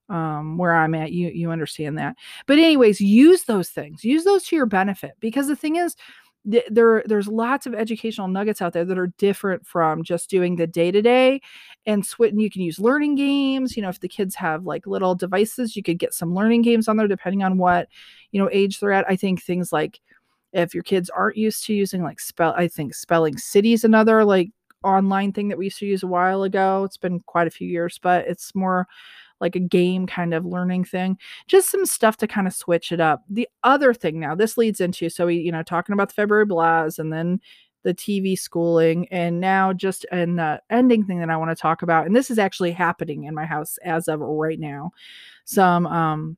um 0.09 0.57
where 0.57 0.73
i'm 0.73 0.95
at 0.95 1.11
you 1.11 1.27
you 1.29 1.51
understand 1.51 1.97
that 1.97 2.15
but 2.45 2.57
anyways 2.57 3.01
use 3.01 3.43
those 3.43 3.69
things 3.69 4.03
use 4.03 4.23
those 4.23 4.45
to 4.45 4.55
your 4.55 4.65
benefit 4.65 5.11
because 5.19 5.47
the 5.47 5.55
thing 5.55 5.75
is 5.75 5.95
there 6.69 7.03
there's 7.05 7.27
lots 7.27 7.65
of 7.65 7.73
educational 7.73 8.27
nuggets 8.27 8.61
out 8.61 8.71
there 8.71 8.85
that 8.85 8.97
are 8.97 9.11
different 9.17 9.65
from 9.67 10.03
just 10.03 10.29
doing 10.29 10.55
the 10.55 10.65
day 10.65 10.91
to 10.91 11.01
day 11.01 11.41
and 11.85 12.05
switch 12.05 12.33
you 12.35 12.49
can 12.49 12.61
use 12.61 12.79
learning 12.79 13.15
games 13.15 13.75
you 13.75 13.81
know 13.83 13.89
if 13.89 13.99
the 13.99 14.07
kids 14.07 14.33
have 14.33 14.65
like 14.65 14.87
little 14.87 15.13
devices 15.13 15.75
you 15.75 15.83
could 15.83 15.99
get 15.99 16.13
some 16.13 16.33
learning 16.33 16.61
games 16.61 16.87
on 16.87 16.95
there 16.95 17.07
depending 17.07 17.43
on 17.43 17.57
what 17.57 17.89
you 18.31 18.41
know 18.41 18.49
age 18.51 18.79
they're 18.79 18.93
at. 18.93 19.09
I 19.09 19.15
think 19.17 19.41
things 19.41 19.73
like 19.73 19.99
if 20.53 20.73
your 20.73 20.83
kids 20.83 21.09
aren't 21.09 21.37
used 21.37 21.65
to 21.65 21.73
using 21.73 22.01
like 22.01 22.21
spell 22.21 22.53
i 22.55 22.67
think 22.67 22.95
spelling 22.95 23.37
cities 23.37 23.83
another 23.83 24.23
like 24.23 24.49
online 24.83 25.33
thing 25.33 25.49
that 25.49 25.57
we 25.57 25.65
used 25.65 25.79
to 25.79 25.85
use 25.85 26.03
a 26.03 26.07
while 26.07 26.43
ago. 26.43 26.83
It's 26.85 26.97
been 26.97 27.19
quite 27.21 27.47
a 27.47 27.51
few 27.51 27.67
years 27.67 27.99
but 28.01 28.25
it's 28.27 28.55
more 28.55 28.87
like 29.41 29.55
a 29.55 29.59
game 29.59 30.07
kind 30.07 30.33
of 30.33 30.45
learning 30.45 30.85
thing. 30.85 31.17
Just 31.47 31.69
some 31.69 31.85
stuff 31.85 32.17
to 32.17 32.27
kind 32.27 32.47
of 32.47 32.53
switch 32.53 32.91
it 32.91 32.99
up. 32.99 33.23
The 33.29 33.47
other 33.63 33.93
thing 33.93 34.19
now, 34.19 34.35
this 34.35 34.57
leads 34.57 34.81
into 34.81 35.09
so 35.09 35.27
we, 35.27 35.35
you 35.37 35.51
know, 35.51 35.63
talking 35.63 35.93
about 35.93 36.09
the 36.09 36.15
February 36.15 36.45
blast 36.45 36.99
and 36.99 37.11
then 37.11 37.39
the 37.83 37.93
TV 37.93 38.37
schooling, 38.37 39.07
and 39.09 39.39
now 39.39 39.71
just 39.71 40.05
an 40.11 40.39
uh, 40.39 40.57
ending 40.69 41.05
thing 41.05 41.19
that 41.19 41.29
I 41.29 41.37
want 41.37 41.51
to 41.51 41.61
talk 41.61 41.83
about. 41.83 42.05
And 42.05 42.15
this 42.15 42.29
is 42.29 42.39
actually 42.39 42.71
happening 42.71 43.23
in 43.23 43.35
my 43.35 43.45
house 43.45 43.77
as 43.83 44.07
of 44.07 44.19
right 44.19 44.59
now. 44.59 44.91
Some 45.45 45.87
um 45.87 46.37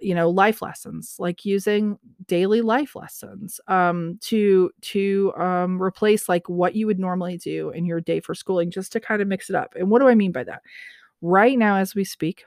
you 0.00 0.14
know 0.14 0.30
life 0.30 0.62
lessons 0.62 1.16
like 1.18 1.44
using 1.44 1.98
daily 2.26 2.62
life 2.62 2.96
lessons 2.96 3.60
um 3.68 4.18
to 4.20 4.70
to 4.80 5.32
um 5.36 5.80
replace 5.80 6.28
like 6.28 6.48
what 6.48 6.74
you 6.74 6.86
would 6.86 6.98
normally 6.98 7.36
do 7.36 7.70
in 7.70 7.84
your 7.84 8.00
day 8.00 8.18
for 8.18 8.34
schooling 8.34 8.70
just 8.70 8.92
to 8.92 9.00
kind 9.00 9.20
of 9.20 9.28
mix 9.28 9.50
it 9.50 9.56
up 9.56 9.74
and 9.76 9.90
what 9.90 10.00
do 10.00 10.08
i 10.08 10.14
mean 10.14 10.32
by 10.32 10.42
that 10.42 10.62
right 11.20 11.58
now 11.58 11.76
as 11.76 11.94
we 11.94 12.04
speak. 12.04 12.44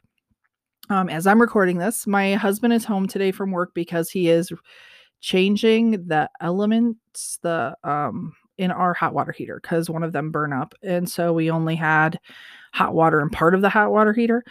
Um, 0.89 1.09
as 1.09 1.25
I'm 1.27 1.39
recording 1.41 1.77
this, 1.77 2.05
my 2.05 2.33
husband 2.35 2.73
is 2.73 2.85
home 2.85 3.07
today 3.07 3.31
from 3.31 3.51
work 3.51 3.71
because 3.73 4.09
he 4.09 4.29
is 4.29 4.51
changing 5.21 5.91
the 6.07 6.29
elements 6.41 7.39
the 7.43 7.73
um 7.85 8.33
in 8.57 8.71
our 8.71 8.93
hot 8.93 9.13
water 9.13 9.31
heater 9.31 9.57
because 9.61 9.89
one 9.89 10.03
of 10.03 10.11
them 10.11 10.31
burn 10.31 10.51
up 10.51 10.75
and 10.83 11.09
so 11.09 11.31
we 11.31 11.49
only 11.49 11.75
had 11.77 12.19
hot 12.73 12.93
water 12.93 13.21
in 13.21 13.29
part 13.29 13.55
of 13.55 13.61
the 13.61 13.69
hot 13.69 13.89
water 13.89 14.11
heater 14.11 14.43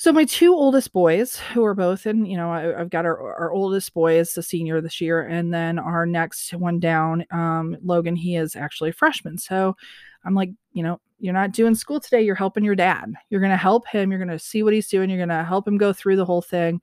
so 0.00 0.14
my 0.14 0.24
two 0.24 0.54
oldest 0.54 0.94
boys 0.94 1.36
who 1.52 1.62
are 1.62 1.74
both 1.74 2.06
in 2.06 2.24
you 2.24 2.34
know 2.34 2.50
I, 2.50 2.62
have 2.78 2.88
got 2.88 3.04
our, 3.04 3.20
our 3.38 3.52
oldest 3.52 3.92
boy 3.92 4.18
is 4.18 4.34
a 4.38 4.42
senior 4.42 4.80
this 4.80 4.98
year 4.98 5.20
and 5.26 5.52
then 5.52 5.78
our 5.78 6.06
next 6.06 6.54
one 6.54 6.80
down 6.80 7.26
um 7.30 7.76
logan 7.84 8.16
he 8.16 8.34
is 8.34 8.56
actually 8.56 8.90
a 8.90 8.94
freshman. 8.94 9.36
So 9.36 9.76
i'm 10.24 10.34
like 10.34 10.52
you 10.72 10.82
know 10.82 10.98
you're 11.18 11.34
not 11.34 11.52
doing 11.52 11.74
school 11.74 12.00
today 12.00 12.22
you're 12.22 12.34
helping 12.34 12.64
your 12.64 12.74
dad. 12.74 13.12
You're 13.28 13.42
going 13.42 13.50
to 13.50 13.58
help 13.58 13.86
him 13.88 14.10
you're 14.10 14.18
going 14.18 14.30
to 14.30 14.38
see 14.38 14.62
what 14.62 14.72
he's 14.72 14.88
doing 14.88 15.10
you're 15.10 15.18
going 15.18 15.28
to 15.38 15.44
help 15.44 15.68
him 15.68 15.76
go 15.76 15.92
through 15.92 16.16
the 16.16 16.24
whole 16.24 16.40
thing. 16.40 16.80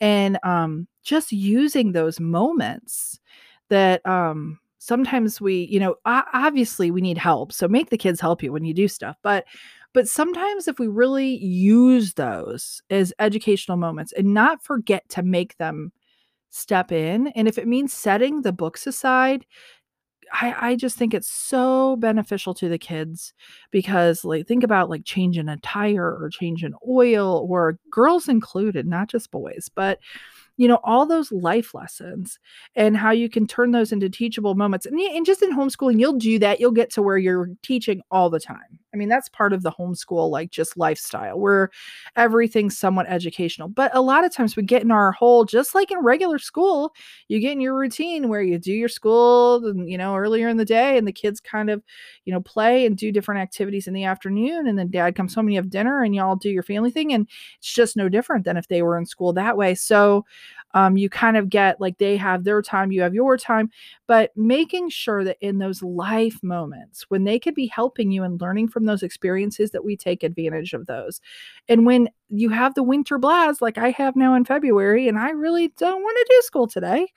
And 0.00 0.36
um, 0.42 0.88
just 1.04 1.30
using 1.30 1.92
those 1.92 2.18
moments 2.18 3.20
that 3.68 4.04
um, 4.04 4.58
sometimes 4.78 5.40
we 5.40 5.68
you 5.70 5.80
know 5.80 5.94
obviously 6.04 6.90
we 6.90 7.00
need 7.00 7.18
help 7.18 7.52
so 7.52 7.66
make 7.66 7.90
the 7.90 7.98
kids 7.98 8.20
help 8.20 8.40
you 8.40 8.52
when 8.52 8.64
you 8.64 8.72
do 8.72 8.86
stuff 8.86 9.16
but 9.22 9.44
but 9.96 10.06
sometimes 10.06 10.68
if 10.68 10.78
we 10.78 10.88
really 10.88 11.38
use 11.42 12.12
those 12.12 12.82
as 12.90 13.14
educational 13.18 13.78
moments 13.78 14.12
and 14.12 14.34
not 14.34 14.62
forget 14.62 15.08
to 15.08 15.22
make 15.22 15.56
them 15.56 15.90
step 16.50 16.92
in 16.92 17.28
and 17.28 17.48
if 17.48 17.56
it 17.56 17.66
means 17.66 17.94
setting 17.94 18.42
the 18.42 18.52
books 18.52 18.86
aside 18.86 19.46
I, 20.34 20.70
I 20.72 20.76
just 20.76 20.98
think 20.98 21.14
it's 21.14 21.30
so 21.30 21.96
beneficial 21.96 22.52
to 22.54 22.68
the 22.68 22.76
kids 22.76 23.32
because 23.70 24.22
like 24.22 24.46
think 24.46 24.64
about 24.64 24.90
like 24.90 25.06
changing 25.06 25.48
a 25.48 25.56
tire 25.58 26.14
or 26.20 26.28
changing 26.30 26.74
oil 26.86 27.46
or 27.48 27.78
girls 27.90 28.28
included 28.28 28.86
not 28.86 29.08
just 29.08 29.30
boys 29.30 29.70
but 29.74 29.98
you 30.56 30.66
know, 30.66 30.80
all 30.84 31.06
those 31.06 31.30
life 31.32 31.74
lessons 31.74 32.38
and 32.74 32.96
how 32.96 33.10
you 33.10 33.28
can 33.28 33.46
turn 33.46 33.72
those 33.72 33.92
into 33.92 34.08
teachable 34.08 34.54
moments. 34.54 34.86
And, 34.86 34.98
and 34.98 35.26
just 35.26 35.42
in 35.42 35.56
homeschooling, 35.56 36.00
you'll 36.00 36.14
do 36.14 36.38
that. 36.38 36.60
You'll 36.60 36.70
get 36.70 36.90
to 36.92 37.02
where 37.02 37.18
you're 37.18 37.50
teaching 37.62 38.00
all 38.10 38.30
the 38.30 38.40
time. 38.40 38.78
I 38.96 38.98
mean, 38.98 39.10
that's 39.10 39.28
part 39.28 39.52
of 39.52 39.62
the 39.62 39.70
homeschool, 39.70 40.30
like 40.30 40.50
just 40.50 40.78
lifestyle 40.78 41.38
where 41.38 41.70
everything's 42.16 42.78
somewhat 42.78 43.06
educational. 43.08 43.68
But 43.68 43.94
a 43.94 44.00
lot 44.00 44.24
of 44.24 44.32
times 44.32 44.56
we 44.56 44.62
get 44.62 44.82
in 44.82 44.90
our 44.90 45.12
hole, 45.12 45.44
just 45.44 45.74
like 45.74 45.90
in 45.90 45.98
regular 45.98 46.38
school, 46.38 46.94
you 47.28 47.38
get 47.38 47.52
in 47.52 47.60
your 47.60 47.76
routine 47.76 48.28
where 48.28 48.40
you 48.40 48.58
do 48.58 48.72
your 48.72 48.88
school, 48.88 49.74
you 49.86 49.98
know, 49.98 50.16
earlier 50.16 50.48
in 50.48 50.56
the 50.56 50.64
day 50.64 50.96
and 50.96 51.06
the 51.06 51.12
kids 51.12 51.40
kind 51.40 51.68
of, 51.68 51.82
you 52.24 52.32
know, 52.32 52.40
play 52.40 52.86
and 52.86 52.96
do 52.96 53.12
different 53.12 53.42
activities 53.42 53.86
in 53.86 53.92
the 53.92 54.04
afternoon. 54.04 54.66
And 54.66 54.78
then 54.78 54.90
dad 54.90 55.14
comes 55.14 55.34
home 55.34 55.46
and 55.46 55.52
you 55.52 55.58
have 55.60 55.68
dinner 55.68 56.02
and 56.02 56.14
y'all 56.14 56.36
do 56.36 56.48
your 56.48 56.62
family 56.62 56.90
thing. 56.90 57.12
And 57.12 57.28
it's 57.58 57.72
just 57.72 57.96
no 57.98 58.08
different 58.08 58.46
than 58.46 58.56
if 58.56 58.68
they 58.68 58.80
were 58.80 58.96
in 58.96 59.04
school 59.04 59.34
that 59.34 59.58
way. 59.58 59.74
So, 59.74 60.24
um, 60.76 60.98
you 60.98 61.08
kind 61.08 61.38
of 61.38 61.48
get 61.48 61.80
like 61.80 61.96
they 61.96 62.18
have 62.18 62.44
their 62.44 62.60
time, 62.60 62.92
you 62.92 63.00
have 63.00 63.14
your 63.14 63.38
time, 63.38 63.70
but 64.06 64.30
making 64.36 64.90
sure 64.90 65.24
that 65.24 65.38
in 65.40 65.56
those 65.56 65.82
life 65.82 66.38
moments 66.42 67.06
when 67.08 67.24
they 67.24 67.38
could 67.38 67.54
be 67.54 67.66
helping 67.66 68.10
you 68.10 68.22
and 68.22 68.42
learning 68.42 68.68
from 68.68 68.84
those 68.84 69.02
experiences, 69.02 69.70
that 69.70 69.86
we 69.86 69.96
take 69.96 70.22
advantage 70.22 70.74
of 70.74 70.84
those. 70.84 71.18
And 71.66 71.86
when 71.86 72.10
you 72.28 72.50
have 72.50 72.74
the 72.74 72.82
winter 72.82 73.16
blast, 73.16 73.62
like 73.62 73.78
I 73.78 73.88
have 73.92 74.16
now 74.16 74.34
in 74.34 74.44
February, 74.44 75.08
and 75.08 75.18
I 75.18 75.30
really 75.30 75.68
don't 75.78 76.02
want 76.02 76.16
to 76.18 76.26
do 76.28 76.42
school 76.42 76.66
today. 76.66 77.08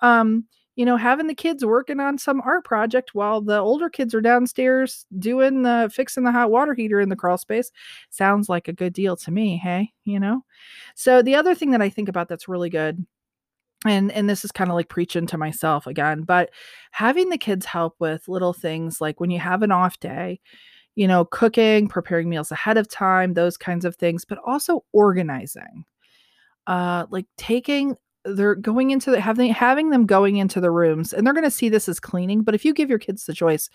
Um, 0.00 0.46
you 0.82 0.86
know, 0.86 0.96
having 0.96 1.28
the 1.28 1.34
kids 1.36 1.64
working 1.64 2.00
on 2.00 2.18
some 2.18 2.40
art 2.40 2.64
project 2.64 3.14
while 3.14 3.40
the 3.40 3.56
older 3.56 3.88
kids 3.88 4.16
are 4.16 4.20
downstairs 4.20 5.06
doing 5.16 5.62
the 5.62 5.88
fixing 5.94 6.24
the 6.24 6.32
hot 6.32 6.50
water 6.50 6.74
heater 6.74 7.00
in 7.00 7.08
the 7.08 7.14
crawl 7.14 7.38
space 7.38 7.70
sounds 8.10 8.48
like 8.48 8.66
a 8.66 8.72
good 8.72 8.92
deal 8.92 9.16
to 9.18 9.30
me. 9.30 9.56
Hey, 9.58 9.92
you 10.04 10.18
know? 10.18 10.42
So 10.96 11.22
the 11.22 11.36
other 11.36 11.54
thing 11.54 11.70
that 11.70 11.80
I 11.80 11.88
think 11.88 12.08
about 12.08 12.28
that's 12.28 12.48
really 12.48 12.68
good 12.68 13.06
and 13.86 14.10
and 14.10 14.28
this 14.28 14.44
is 14.44 14.50
kind 14.50 14.70
of 14.70 14.74
like 14.74 14.88
preaching 14.88 15.24
to 15.28 15.38
myself 15.38 15.86
again 15.86 16.22
but 16.22 16.50
having 16.90 17.28
the 17.28 17.38
kids 17.38 17.64
help 17.64 17.94
with 18.00 18.26
little 18.26 18.52
things 18.52 19.00
like 19.00 19.20
when 19.20 19.30
you 19.30 19.38
have 19.38 19.62
an 19.62 19.70
off 19.70 20.00
day 20.00 20.40
you 20.96 21.06
know 21.06 21.24
cooking 21.24 21.86
preparing 21.86 22.28
meals 22.28 22.50
ahead 22.50 22.76
of 22.76 22.88
time 22.88 23.34
those 23.34 23.56
kinds 23.56 23.84
of 23.84 23.94
things 23.96 24.24
but 24.24 24.38
also 24.44 24.84
organizing 24.92 25.84
uh 26.66 27.06
like 27.10 27.26
taking 27.36 27.96
they're 28.24 28.54
going 28.54 28.90
into 28.90 29.10
the 29.10 29.20
having 29.20 29.52
having 29.52 29.90
them 29.90 30.06
going 30.06 30.36
into 30.36 30.60
the 30.60 30.70
rooms 30.70 31.12
and 31.12 31.26
they're 31.26 31.34
going 31.34 31.44
to 31.44 31.50
see 31.50 31.68
this 31.68 31.88
as 31.88 32.00
cleaning 32.00 32.42
but 32.42 32.54
if 32.54 32.64
you 32.64 32.72
give 32.72 32.88
your 32.88 32.98
kids 32.98 33.26
the 33.26 33.34
choice 33.34 33.68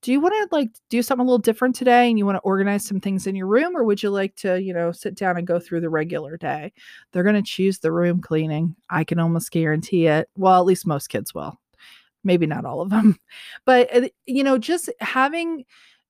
do 0.00 0.12
you 0.12 0.20
want 0.20 0.34
to 0.34 0.54
like 0.54 0.70
do 0.90 1.02
something 1.02 1.22
a 1.22 1.26
little 1.26 1.38
different 1.38 1.74
today 1.74 2.08
and 2.08 2.18
you 2.18 2.26
want 2.26 2.36
to 2.36 2.42
organize 2.42 2.84
some 2.84 3.00
things 3.00 3.26
in 3.26 3.34
your 3.34 3.46
room 3.46 3.76
or 3.76 3.84
would 3.84 4.02
you 4.02 4.10
like 4.10 4.34
to 4.36 4.60
you 4.62 4.72
know 4.72 4.92
sit 4.92 5.14
down 5.14 5.36
and 5.36 5.46
go 5.46 5.58
through 5.58 5.80
the 5.80 5.90
regular 5.90 6.36
day? 6.36 6.72
They're 7.12 7.24
going 7.24 7.34
to 7.34 7.42
choose 7.42 7.78
the 7.78 7.92
room 7.92 8.20
cleaning. 8.20 8.76
I 8.90 9.04
can 9.04 9.18
almost 9.18 9.50
guarantee 9.50 10.06
it. 10.06 10.28
Well 10.36 10.60
at 10.60 10.66
least 10.66 10.86
most 10.86 11.08
kids 11.08 11.34
will. 11.34 11.58
Maybe 12.24 12.46
not 12.46 12.64
all 12.64 12.80
of 12.80 12.90
them 12.90 13.18
but 13.64 13.94
uh, 13.94 14.08
you 14.26 14.44
know 14.44 14.58
just 14.58 14.90
having 15.00 15.64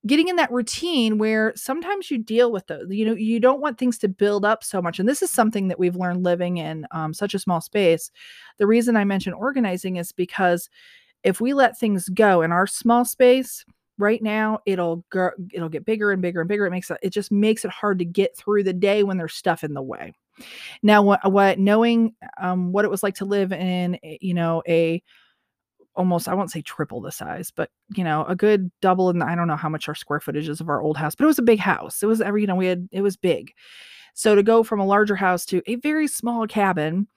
getting 0.06 0.28
in 0.28 0.36
that 0.36 0.52
routine 0.52 1.18
where 1.18 1.52
sometimes 1.56 2.10
you 2.10 2.18
deal 2.18 2.52
with 2.52 2.66
those 2.68 2.86
you 2.88 3.04
know 3.04 3.14
you 3.14 3.40
don't 3.40 3.60
want 3.60 3.78
things 3.78 3.98
to 3.98 4.08
build 4.08 4.44
up 4.44 4.62
so 4.62 4.80
much 4.80 4.98
and 4.98 5.08
this 5.08 5.22
is 5.22 5.30
something 5.30 5.68
that 5.68 5.78
we've 5.78 5.96
learned 5.96 6.22
living 6.22 6.58
in 6.58 6.86
um, 6.92 7.12
such 7.12 7.34
a 7.34 7.38
small 7.38 7.60
space. 7.60 8.10
The 8.58 8.66
reason 8.66 8.96
i 8.96 9.04
mention 9.04 9.32
organizing 9.32 9.96
is 9.96 10.12
because 10.12 10.70
if 11.24 11.40
we 11.40 11.52
let 11.52 11.78
things 11.78 12.08
go 12.08 12.42
in 12.42 12.52
our 12.52 12.66
small 12.66 13.04
space 13.04 13.64
right 13.98 14.22
now 14.22 14.60
it'll 14.64 15.04
go, 15.10 15.30
it'll 15.52 15.68
get 15.68 15.84
bigger 15.84 16.12
and 16.12 16.22
bigger 16.22 16.40
and 16.40 16.48
bigger. 16.48 16.66
It 16.66 16.70
makes 16.70 16.90
it 16.90 16.98
it 17.02 17.10
just 17.10 17.32
makes 17.32 17.64
it 17.64 17.70
hard 17.70 17.98
to 17.98 18.04
get 18.04 18.36
through 18.36 18.62
the 18.62 18.72
day 18.72 19.02
when 19.02 19.18
there's 19.18 19.34
stuff 19.34 19.64
in 19.64 19.74
the 19.74 19.82
way. 19.82 20.14
Now 20.82 21.02
what 21.02 21.30
what 21.30 21.58
knowing 21.58 22.14
um, 22.40 22.72
what 22.72 22.84
it 22.84 22.90
was 22.90 23.02
like 23.02 23.16
to 23.16 23.24
live 23.24 23.52
in 23.52 23.98
you 24.02 24.34
know 24.34 24.62
a 24.68 25.02
almost 25.98 26.28
I 26.28 26.34
won't 26.34 26.50
say 26.50 26.62
triple 26.62 27.02
the 27.02 27.12
size, 27.12 27.50
but 27.50 27.70
you 27.94 28.04
know, 28.04 28.24
a 28.26 28.36
good 28.36 28.70
double 28.80 29.10
and 29.10 29.22
I 29.22 29.34
don't 29.34 29.48
know 29.48 29.56
how 29.56 29.68
much 29.68 29.88
our 29.88 29.94
square 29.94 30.20
footage 30.20 30.48
is 30.48 30.60
of 30.60 30.68
our 30.68 30.80
old 30.80 30.96
house, 30.96 31.14
but 31.14 31.24
it 31.24 31.26
was 31.26 31.38
a 31.38 31.42
big 31.42 31.58
house. 31.58 32.02
It 32.02 32.06
was 32.06 32.20
every, 32.20 32.40
you 32.42 32.46
know, 32.46 32.54
we 32.54 32.66
had 32.66 32.88
it 32.92 33.02
was 33.02 33.16
big. 33.16 33.52
So 34.14 34.34
to 34.34 34.42
go 34.42 34.62
from 34.62 34.80
a 34.80 34.86
larger 34.86 35.16
house 35.16 35.44
to 35.46 35.60
a 35.66 35.74
very 35.76 36.08
small 36.08 36.46
cabin 36.46 37.08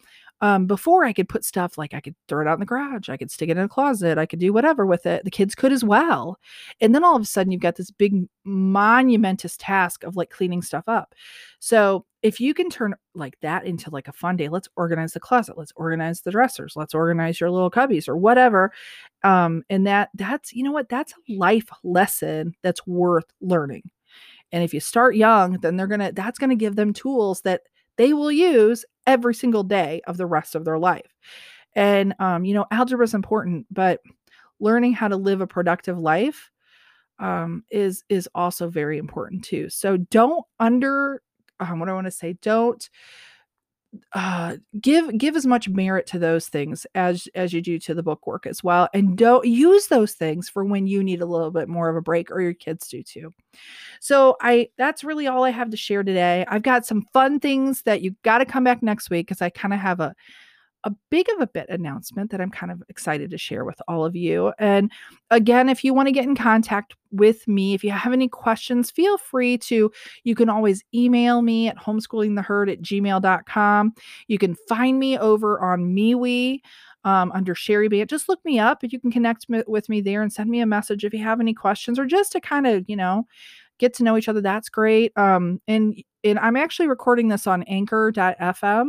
um, 0.41 0.65
before 0.65 1.05
I 1.05 1.13
could 1.13 1.29
put 1.29 1.45
stuff 1.45 1.77
like 1.77 1.93
I 1.93 2.01
could 2.01 2.15
throw 2.27 2.41
it 2.41 2.47
out 2.47 2.55
in 2.55 2.59
the 2.59 2.65
garage, 2.65 3.09
I 3.09 3.17
could 3.17 3.29
stick 3.29 3.49
it 3.49 3.57
in 3.57 3.63
a 3.63 3.69
closet, 3.69 4.17
I 4.17 4.25
could 4.25 4.39
do 4.39 4.51
whatever 4.51 4.85
with 4.85 5.05
it. 5.05 5.23
The 5.23 5.31
kids 5.31 5.53
could 5.53 5.71
as 5.71 5.83
well. 5.83 6.39
And 6.79 6.95
then 6.95 7.03
all 7.03 7.15
of 7.15 7.21
a 7.21 7.25
sudden, 7.25 7.51
you've 7.51 7.61
got 7.61 7.75
this 7.75 7.91
big 7.91 8.27
monumentous 8.43 9.55
task 9.57 10.03
of 10.03 10.15
like 10.15 10.31
cleaning 10.31 10.63
stuff 10.63 10.83
up. 10.87 11.13
So 11.59 12.05
if 12.23 12.39
you 12.39 12.55
can 12.55 12.69
turn 12.69 12.95
like 13.13 13.37
that 13.41 13.65
into 13.65 13.91
like 13.91 14.07
a 14.07 14.13
fun 14.13 14.35
day, 14.35 14.49
let's 14.49 14.67
organize 14.75 15.13
the 15.13 15.19
closet, 15.19 15.57
let's 15.57 15.73
organize 15.75 16.21
the 16.21 16.31
dressers, 16.31 16.73
let's 16.75 16.95
organize 16.95 17.39
your 17.39 17.51
little 17.51 17.71
cubbies 17.71 18.09
or 18.09 18.17
whatever. 18.17 18.71
Um, 19.23 19.63
and 19.69 19.85
that 19.85 20.09
that's 20.15 20.53
you 20.53 20.63
know 20.63 20.71
what 20.71 20.89
that's 20.89 21.13
a 21.13 21.33
life 21.33 21.69
lesson 21.83 22.55
that's 22.63 22.85
worth 22.87 23.31
learning. 23.41 23.91
And 24.51 24.63
if 24.63 24.73
you 24.73 24.79
start 24.79 25.15
young, 25.15 25.53
then 25.61 25.77
they're 25.77 25.87
gonna 25.87 26.11
that's 26.11 26.39
gonna 26.39 26.55
give 26.55 26.75
them 26.75 26.93
tools 26.93 27.41
that 27.41 27.61
they 27.97 28.13
will 28.13 28.31
use 28.31 28.85
every 29.07 29.33
single 29.33 29.63
day 29.63 30.01
of 30.07 30.17
the 30.17 30.25
rest 30.25 30.55
of 30.55 30.65
their 30.65 30.79
life. 30.79 31.13
And, 31.75 32.13
um, 32.19 32.45
you 32.45 32.53
know, 32.53 32.65
algebra 32.71 33.05
is 33.05 33.13
important, 33.13 33.65
but 33.71 34.01
learning 34.59 34.93
how 34.93 35.07
to 35.07 35.15
live 35.15 35.41
a 35.41 35.47
productive 35.47 35.97
life 35.97 36.49
um, 37.19 37.63
is 37.69 38.03
is 38.09 38.27
also 38.33 38.67
very 38.69 38.97
important 38.97 39.43
too. 39.43 39.69
So 39.69 39.97
don't 39.97 40.45
under 40.59 41.21
um, 41.59 41.79
what 41.79 41.89
I 41.89 41.93
want 41.93 42.05
to 42.05 42.11
say. 42.11 42.33
Don't 42.41 42.89
uh, 44.13 44.55
give 44.79 45.17
give 45.17 45.35
as 45.35 45.45
much 45.45 45.67
merit 45.67 46.07
to 46.07 46.19
those 46.19 46.47
things 46.47 46.85
as 46.95 47.27
as 47.35 47.51
you 47.51 47.61
do 47.61 47.77
to 47.77 47.93
the 47.93 48.03
book 48.03 48.25
work 48.25 48.45
as 48.45 48.63
well 48.63 48.87
and 48.93 49.17
don't 49.17 49.45
use 49.45 49.87
those 49.87 50.13
things 50.13 50.47
for 50.47 50.63
when 50.63 50.87
you 50.87 51.03
need 51.03 51.21
a 51.21 51.25
little 51.25 51.51
bit 51.51 51.67
more 51.67 51.89
of 51.89 51.95
a 51.97 52.01
break 52.01 52.31
or 52.31 52.39
your 52.41 52.53
kids 52.53 52.87
do 52.87 53.03
too. 53.03 53.33
So 53.99 54.37
i 54.41 54.69
that's 54.77 55.03
really 55.03 55.27
all 55.27 55.43
i 55.43 55.49
have 55.49 55.69
to 55.71 55.77
share 55.77 56.03
today. 56.03 56.45
I've 56.47 56.63
got 56.63 56.85
some 56.85 57.03
fun 57.13 57.39
things 57.39 57.81
that 57.83 58.01
you 58.01 58.15
got 58.23 58.37
to 58.37 58.45
come 58.45 58.63
back 58.63 58.81
next 58.81 59.09
week 59.09 59.27
because 59.27 59.41
i 59.41 59.49
kind 59.49 59.73
of 59.73 59.79
have 59.79 59.99
a 59.99 60.15
a 60.83 60.91
big 61.09 61.27
of 61.29 61.41
a 61.41 61.47
bit 61.47 61.69
announcement 61.69 62.31
that 62.31 62.41
I'm 62.41 62.51
kind 62.51 62.71
of 62.71 62.81
excited 62.89 63.29
to 63.31 63.37
share 63.37 63.65
with 63.65 63.81
all 63.87 64.03
of 64.03 64.15
you. 64.15 64.53
And 64.57 64.91
again, 65.29 65.69
if 65.69 65.83
you 65.83 65.93
want 65.93 66.07
to 66.07 66.11
get 66.11 66.25
in 66.25 66.35
contact 66.35 66.95
with 67.11 67.47
me, 67.47 67.73
if 67.73 67.83
you 67.83 67.91
have 67.91 68.13
any 68.13 68.27
questions, 68.27 68.89
feel 68.89 69.17
free 69.17 69.57
to. 69.59 69.91
You 70.23 70.35
can 70.35 70.49
always 70.49 70.83
email 70.93 71.41
me 71.41 71.67
at 71.67 71.77
homeschoolingtheherd 71.77 72.71
at 72.71 72.81
gmail.com. 72.81 73.93
You 74.27 74.37
can 74.37 74.55
find 74.67 74.99
me 74.99 75.17
over 75.17 75.59
on 75.61 75.95
MeWe 75.95 76.59
um, 77.03 77.31
under 77.31 77.55
Sherry 77.55 77.87
Bant. 77.87 78.09
Just 78.09 78.29
look 78.29 78.43
me 78.45 78.59
up 78.59 78.79
you 78.81 78.99
can 78.99 79.11
connect 79.11 79.45
with 79.67 79.89
me 79.89 80.01
there 80.01 80.21
and 80.21 80.31
send 80.31 80.49
me 80.49 80.61
a 80.61 80.65
message 80.65 81.03
if 81.05 81.13
you 81.13 81.23
have 81.23 81.39
any 81.39 81.53
questions 81.53 81.99
or 81.99 82.05
just 82.05 82.31
to 82.31 82.41
kind 82.41 82.67
of, 82.67 82.85
you 82.87 82.95
know, 82.95 83.27
get 83.79 83.93
to 83.95 84.03
know 84.03 84.17
each 84.17 84.29
other. 84.29 84.41
That's 84.41 84.69
great. 84.69 85.11
Um, 85.17 85.61
and 85.67 86.01
and 86.23 86.37
I'm 86.39 86.55
actually 86.55 86.87
recording 86.87 87.29
this 87.29 87.47
on 87.47 87.63
anchor.fm 87.63 88.85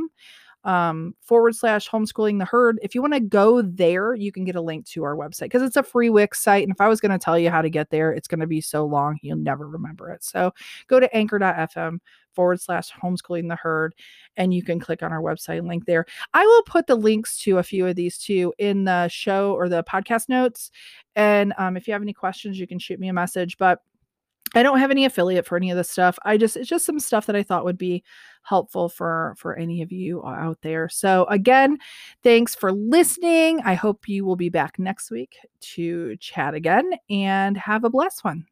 um, 0.64 1.14
forward 1.20 1.56
slash 1.56 1.88
homeschooling 1.88 2.38
the 2.38 2.44
herd. 2.44 2.78
If 2.82 2.94
you 2.94 3.00
want 3.00 3.14
to 3.14 3.20
go 3.20 3.62
there, 3.62 4.14
you 4.14 4.32
can 4.32 4.44
get 4.44 4.56
a 4.56 4.60
link 4.60 4.86
to 4.88 5.04
our 5.04 5.16
website 5.16 5.42
because 5.44 5.62
it's 5.62 5.76
a 5.76 5.82
free 5.82 6.10
Wix 6.10 6.40
site. 6.40 6.62
And 6.62 6.72
if 6.72 6.80
I 6.80 6.88
was 6.88 7.00
going 7.00 7.12
to 7.12 7.18
tell 7.18 7.38
you 7.38 7.50
how 7.50 7.62
to 7.62 7.70
get 7.70 7.90
there, 7.90 8.12
it's 8.12 8.28
going 8.28 8.40
to 8.40 8.46
be 8.46 8.60
so 8.60 8.84
long, 8.84 9.18
you'll 9.22 9.36
never 9.36 9.68
remember 9.68 10.10
it. 10.10 10.22
So 10.22 10.52
go 10.86 11.00
to 11.00 11.14
anchor.fm 11.14 11.98
forward 12.34 12.60
slash 12.60 12.90
homeschooling 12.92 13.48
the 13.48 13.56
herd 13.56 13.94
and 14.36 14.54
you 14.54 14.62
can 14.62 14.80
click 14.80 15.02
on 15.02 15.12
our 15.12 15.20
website 15.20 15.66
link 15.66 15.84
there. 15.86 16.06
I 16.32 16.44
will 16.44 16.62
put 16.62 16.86
the 16.86 16.94
links 16.94 17.38
to 17.42 17.58
a 17.58 17.62
few 17.62 17.86
of 17.86 17.96
these 17.96 18.18
too 18.18 18.54
in 18.58 18.84
the 18.84 19.08
show 19.08 19.52
or 19.52 19.68
the 19.68 19.84
podcast 19.84 20.28
notes. 20.28 20.70
And 21.14 21.52
um, 21.58 21.76
if 21.76 21.86
you 21.86 21.92
have 21.92 22.02
any 22.02 22.14
questions, 22.14 22.58
you 22.58 22.66
can 22.66 22.78
shoot 22.78 22.98
me 22.98 23.08
a 23.08 23.12
message. 23.12 23.58
But 23.58 23.80
I 24.54 24.62
don't 24.62 24.78
have 24.78 24.90
any 24.90 25.04
affiliate 25.04 25.46
for 25.46 25.56
any 25.56 25.70
of 25.70 25.76
this 25.76 25.90
stuff. 25.90 26.18
I 26.24 26.36
just 26.36 26.56
it's 26.56 26.68
just 26.68 26.84
some 26.84 27.00
stuff 27.00 27.26
that 27.26 27.36
I 27.36 27.42
thought 27.42 27.64
would 27.64 27.78
be 27.78 28.02
helpful 28.42 28.88
for 28.88 29.34
for 29.38 29.56
any 29.56 29.82
of 29.82 29.92
you 29.92 30.24
out 30.24 30.58
there. 30.62 30.88
So 30.88 31.24
again, 31.26 31.78
thanks 32.22 32.54
for 32.54 32.72
listening. 32.72 33.60
I 33.64 33.74
hope 33.74 34.08
you 34.08 34.24
will 34.24 34.36
be 34.36 34.50
back 34.50 34.78
next 34.78 35.10
week 35.10 35.36
to 35.60 36.16
chat 36.18 36.54
again 36.54 36.92
and 37.08 37.56
have 37.56 37.84
a 37.84 37.90
blessed 37.90 38.24
one. 38.24 38.46